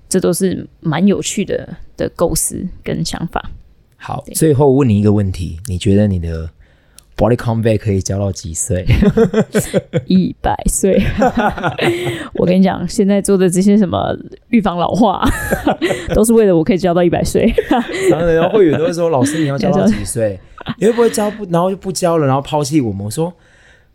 [0.07, 3.49] 这都是蛮有趣的的构思跟想法。
[3.97, 6.49] 好，最后问你一个问题：你觉得你的
[7.19, 8.85] body combat 可以教到几岁？
[10.07, 10.97] 一百岁，
[12.33, 14.15] 我跟你讲，现在做的这些什么
[14.47, 15.21] 预防老化，
[16.15, 17.53] 都是为了我可以教到一百岁。
[18.09, 20.39] 然后人家会员都会说：“老师，你要教到几岁？
[20.77, 21.45] 你会不会教不？
[21.51, 23.33] 然后就不教了，然后抛弃我们？”我说：“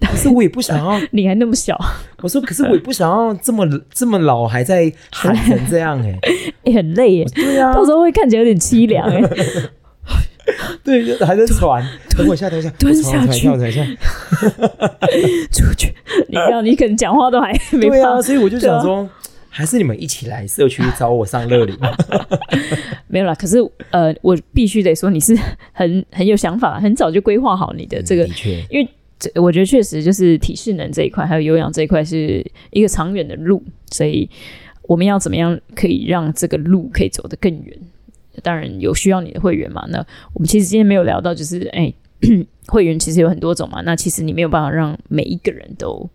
[0.01, 1.79] 可是我也不想要，你还那么小。”
[2.21, 6.19] 我说：“可是我也不想要这么这么老还在喊成这样哎、
[6.65, 9.23] 也很累耶，对啊，到时候会看起来有点凄凉哎。
[10.85, 11.83] 对，就还在喘。
[12.17, 13.85] 等我一下，等我一下，蹲下去我喘一下。
[15.51, 15.95] 出去，
[16.29, 19.09] 你知道你可能讲话都还没对啊，所以我就想对说，
[19.49, 21.77] 还是你们一起来社区找我上乐龄。
[23.09, 23.59] 没有啦，可是
[23.91, 25.37] 呃，我必须得说你是
[25.73, 28.27] 很很有想法，很早就规划好你的这个，
[28.71, 28.89] 因为
[29.19, 34.29] 这我觉得确实就是体适能这一块，还有有氧这一块是一个长远的路，所以
[34.83, 37.79] 我们要怎么样可以让这个路可以走得更远？
[38.43, 39.85] 当然有需要你的会员嘛。
[39.89, 39.99] 那
[40.33, 41.93] 我们其实今天没有聊到，就是哎，
[42.69, 43.81] 会员其实有很多种嘛。
[43.83, 46.09] 那其实你没有办法让每一个人都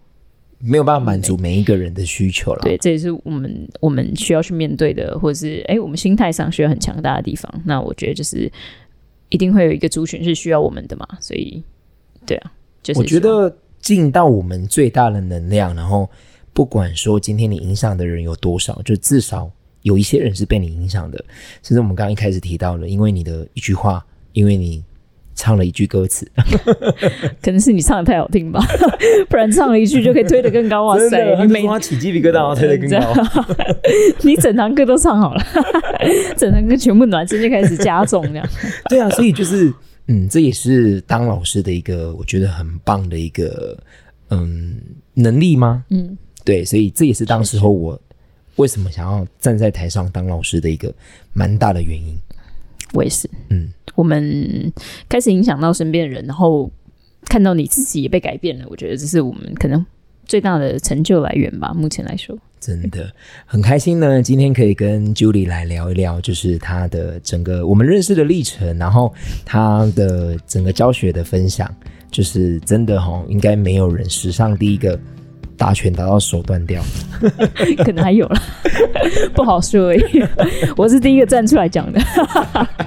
[0.59, 2.61] 没有办法满足每一个人的需求了。
[2.63, 7.49] 对，这也是我们我们需要去面对的，或者是哎，我们心态上需要很强大的地方。
[7.65, 8.51] 那我觉得就是
[9.30, 11.63] 一定会有一个族群是需要我们的嘛，所以
[12.26, 12.51] 对啊，
[12.84, 16.09] 就是我觉得尽到我们最大的能量，然后
[16.51, 19.49] 不管说今天你影响的人有多少，就至少
[19.82, 21.23] 有一些人是被你影响的。
[21.63, 24.84] 甚至我们刚刚一开始提到了，因为你的一句话，因为你
[25.36, 26.30] 唱了一句歌词，
[27.41, 28.59] 可能是你唱的太好听吧，
[29.30, 30.86] 不然唱了一句就可以推得更高。
[30.86, 33.13] 哇塞，的，你每你每起鸡皮疙瘩，推得更高。
[34.23, 35.41] 你整堂课都唱好了，
[36.36, 38.45] 整堂课全部暖身就开始加重这样。
[38.89, 39.73] 对啊，所以就是，
[40.07, 43.77] 嗯，这也是当老师的一个我觉得很棒的一个
[44.30, 44.75] 嗯
[45.13, 45.86] 能力吗？
[45.89, 47.97] 嗯，对，所以这也是当时候我
[48.60, 50.93] 为什么想要站在台上当老师的一个
[51.34, 52.14] 蛮大的原因。
[52.93, 53.30] 我也是。
[53.49, 54.72] 嗯，我们
[55.07, 56.70] 开始影响到身边的人，然后
[57.26, 59.86] 看到你自己也被改变了，我觉得这是我们可能
[60.26, 61.74] 最大的成就来源吧。
[61.74, 63.10] 目前来说，真的
[63.45, 69.14] 很开心呢，今天可以跟 Julie 来聊一聊，就是她的整个我们认识的历程，然后
[69.45, 71.74] 她的整个教学的分享，
[72.12, 74.99] 就是真的哈、应该没有人史上第一个
[75.60, 76.82] 打拳打到手断掉。
[77.86, 78.41] 可能还有了，
[79.36, 80.01] 不好说而已。
[80.78, 81.99] 我是第一个站出来讲的，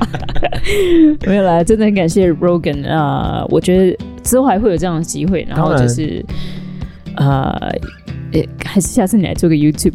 [1.26, 6.24] 没有啦，真的很感谢 Rogan 啊、我觉得之后还会有这样的机会，然后就是
[7.16, 7.54] 呃，
[8.32, 9.92] 也还是下次你来做个 YouTube。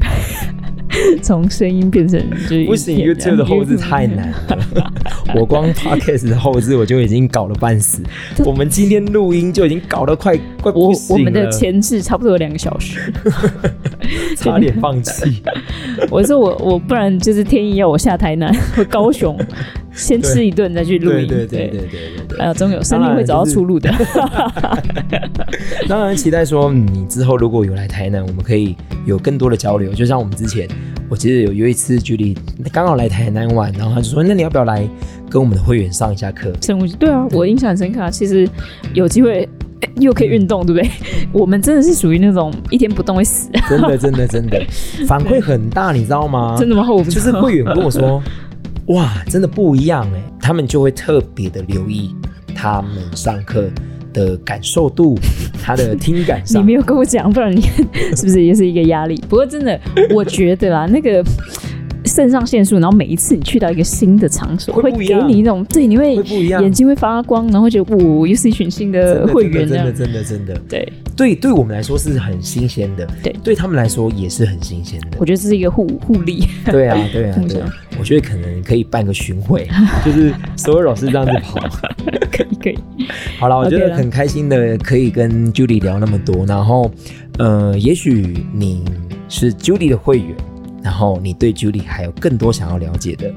[1.22, 4.92] 从声音变成就是不行，YouTube 的后置太难了。
[5.36, 8.02] 我光 Podcast 的后置我就已经搞了半死，
[8.46, 13.12] 我们今天录音就已经搞得快快我不行我们的前置差不多有两个小时，
[14.38, 15.44] 差点放弃。
[16.10, 19.38] 我说我我不然就是天意要我下台南和高雄，
[19.92, 21.28] 先吃一顿再去录音。
[21.28, 22.40] 对对对对对对对。
[22.40, 23.94] 哎呀，总有生命会找到出路的。
[25.88, 28.76] 当然期待说，嗯你之后如果有来台南，我们可以
[29.06, 29.94] 有更多的交流。
[29.94, 30.68] 就像我们之前，
[31.10, 32.38] 我记得有有一次距离
[32.74, 34.88] 刚好来台南玩，然后他就说，那你要不要来
[35.30, 36.52] 跟我们的会员上一下课？
[36.62, 38.10] 生物对啊，我印象很深刻啊。
[38.10, 38.48] 其实
[38.94, 39.48] 有机会
[39.80, 40.90] 哎又可以运动，对不对？
[41.32, 44.62] 我们真的是属于那种一天不动会死，真的真的真的，
[45.08, 46.58] 反馈很大，你知道吗？
[46.60, 46.86] 真的吗？
[46.92, 48.22] 我不就是会员跟我说，
[48.88, 52.14] 哇，真的不一样哎，他们就会特别的留意
[52.54, 53.70] 他们上课
[54.18, 55.18] 的感受度，
[55.62, 56.74] 他的听感上你没。
[56.74, 57.62] 有跟我讲，不然你
[58.16, 59.22] 是不是也是一个压力？
[59.28, 59.80] 不过真的，
[60.14, 61.24] 我觉得啦，那个
[62.06, 69.68] 肾上腺素，然后每一次你去到一个新的场所，会给你一种对，你会眼睛会发光，然后会觉得我，又是一群新的的会员。
[69.68, 75.26] 真的真的真的，对，对，对我们来说是很新鲜的，对对他们来说也是很新鲜的我。
[75.26, 76.48] 觉得这是一个互互利。
[76.72, 79.68] 对啊，对啊， 对啊，我觉得可能可以办个巡回，
[80.06, 81.60] 就是所有老师这样子跑。
[82.32, 82.78] 可以可以，
[83.40, 86.92] 好了，我觉得很开心的可以跟 Julie 聊那么多，然后
[87.40, 88.86] 呃，也许你
[89.28, 90.36] 是 Judy 的会员，
[90.84, 93.34] 然后你对 Judy 还有更多想要了解的。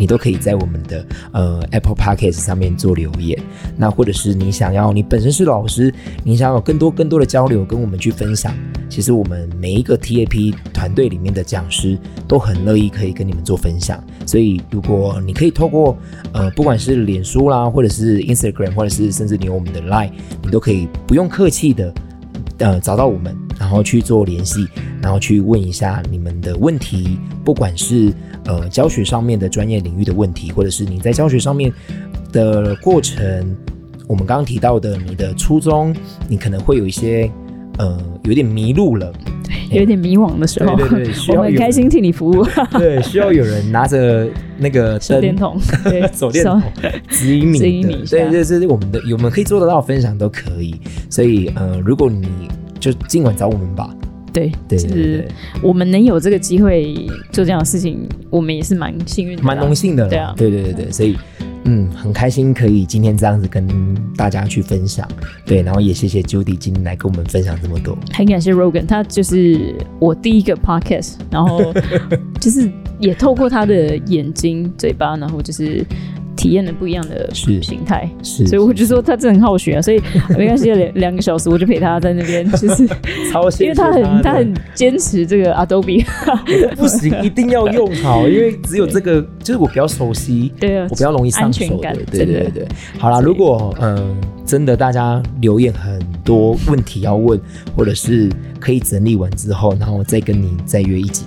[0.00, 3.38] 你都可以在我们的呃 Apple Podcast 上面做留言，
[3.76, 5.92] 那或者是你想要，你本身是老师，
[6.24, 8.50] 你想要有更多更多的交流，跟我们去分享，
[8.88, 14.02] 其实我们每一个 TAP 团队里面的讲师都很乐意可以跟你们做分享。
[14.24, 15.94] 所以如果你可以透过
[16.32, 21.92] 呃不管是脸书啦，或者是 Instagram，或者是甚至你有我们的 Line，你都可以不用客气的
[22.56, 24.66] 呃找到我们，然后去做联系，
[25.02, 28.10] 然后去问一下你们的问题，不管是。
[28.50, 31.72] 呃，教学上面的专业领域的问题，或者是你在教学上面
[32.32, 33.56] 的过程，
[34.08, 35.94] 我们刚刚提到的你的初衷，
[36.28, 37.30] 你可能会有一些
[37.78, 39.12] 呃，有点迷路了，
[39.70, 42.44] 对，有点迷惘的时候，对对对， 我们很开心替你服务，
[42.76, 44.28] 对，需要有人拿着
[44.58, 46.60] 那个 手电筒，对，手电筒
[47.08, 50.74] 指引你，指引你，对，这是我们的，我们可以做得到分享都可以，
[51.08, 52.26] 所以呃，如果你
[52.80, 53.88] 就尽管找我们吧。
[54.32, 55.26] 对，就是
[55.62, 56.94] 我们能有这个机会
[57.32, 60.08] 做这样的事情，我们也是蛮幸运、蛮荣幸的。
[60.08, 61.16] 对啊，对对对对，所以
[61.64, 63.66] 嗯，很开心可以今天这样子跟
[64.16, 65.06] 大家去分享。
[65.44, 67.98] 对，然后也谢谢 Judy 今天来跟我们分享这么多。
[68.12, 71.72] 很感谢 Rogan，他就是我第一个 Podcast，然后
[72.40, 75.84] 就是也透过他的眼睛、嘴巴，然后就是。
[76.40, 80.00] 体验了不一样的形态，是，所以我就说他真的很好学啊，所以
[80.38, 82.84] 没关系，两两个小时我就陪他在那边， 就是
[83.62, 86.02] 因为他很他很坚持这个 Adobe，
[86.76, 92.66] 不行，一定要用好，因为只有这个就是我比较熟悉，对啊，我比较容易上手的，对对对。
[92.98, 94.16] 好啦，如果嗯
[94.46, 97.38] 真的大家留言很多问题要问，
[97.76, 101.26] 或者是可以整理完之后，然后再跟你再约一集。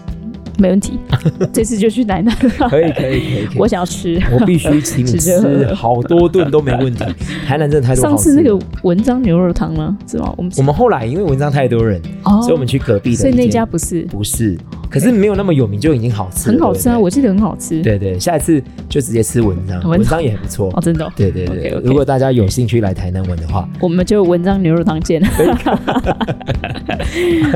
[0.58, 0.99] 没问题，
[1.51, 2.34] 这次就去奶奶。
[2.70, 7.04] 可以可以可以，我想要吃，我必须请你 吃好多顿都没问题。
[7.45, 8.01] 台南真的太多。
[8.04, 9.95] 上次那个文章牛肉汤呢？
[10.08, 10.34] 是吗？
[10.38, 13.18] 我们我们后来因为文章太多人，所以我们去隔壁的。
[13.18, 14.58] 所以那家不是不是，
[14.94, 17.00] 可是没有那么有名，就已经好吃，很好吃啊！
[17.00, 17.82] 我记得很好吃。
[17.82, 21.12] 对对，下一次就直接吃文章，文章也很不错哦，真的。
[21.16, 25.20] 对对对，如果大家有兴趣来台南玩的话，我们就文章牛肉汤见。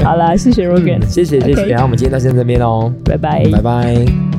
[0.03, 2.91] 好啦，谢谢 Rogan，谢谢谢谢，然后我们今天到先这边喽。
[3.05, 4.36] 拜拜，拜拜。